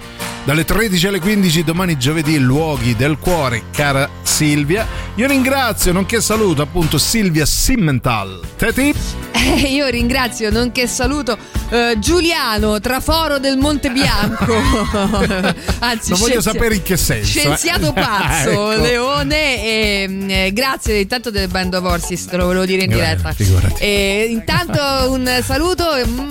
[0.45, 4.87] dalle 13 alle 15 domani giovedì luoghi del cuore cara Silvia.
[5.15, 8.41] Io ringrazio nonché saluto appunto Silvia Simmental.
[8.55, 8.93] Teti?
[9.31, 11.37] Eh, io ringrazio, nonché saluto
[11.69, 14.53] eh, Giuliano Traforo del Monte Bianco.
[15.79, 17.41] Anzi, non voglio scienzi- sapere in che senso eh.
[17.41, 18.81] Scienziato pazzo, Ecco.
[18.81, 19.63] Leone.
[19.63, 22.95] E, mm, eh, grazie intanto del Band of Horses, te lo volevo dire in Eh,
[22.95, 23.33] diretta.
[23.79, 25.85] E intanto un saluto,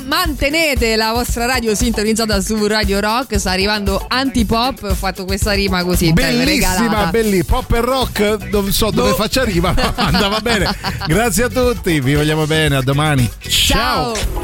[0.07, 3.39] mantenete la vostra radio sintonizzata su Radio Rock.
[3.39, 4.83] Sta arrivando Antipop.
[4.83, 7.11] Ho fatto questa rima così, Bellissima, regalata.
[7.11, 9.17] belli pop e rock, non so dove Boh.
[9.17, 10.75] faccia rima, ma andava bene.
[11.07, 13.29] Grazie a tutti, vi vogliamo bene, a domani.
[13.49, 14.13] Ciao.
[14.15, 14.44] Mi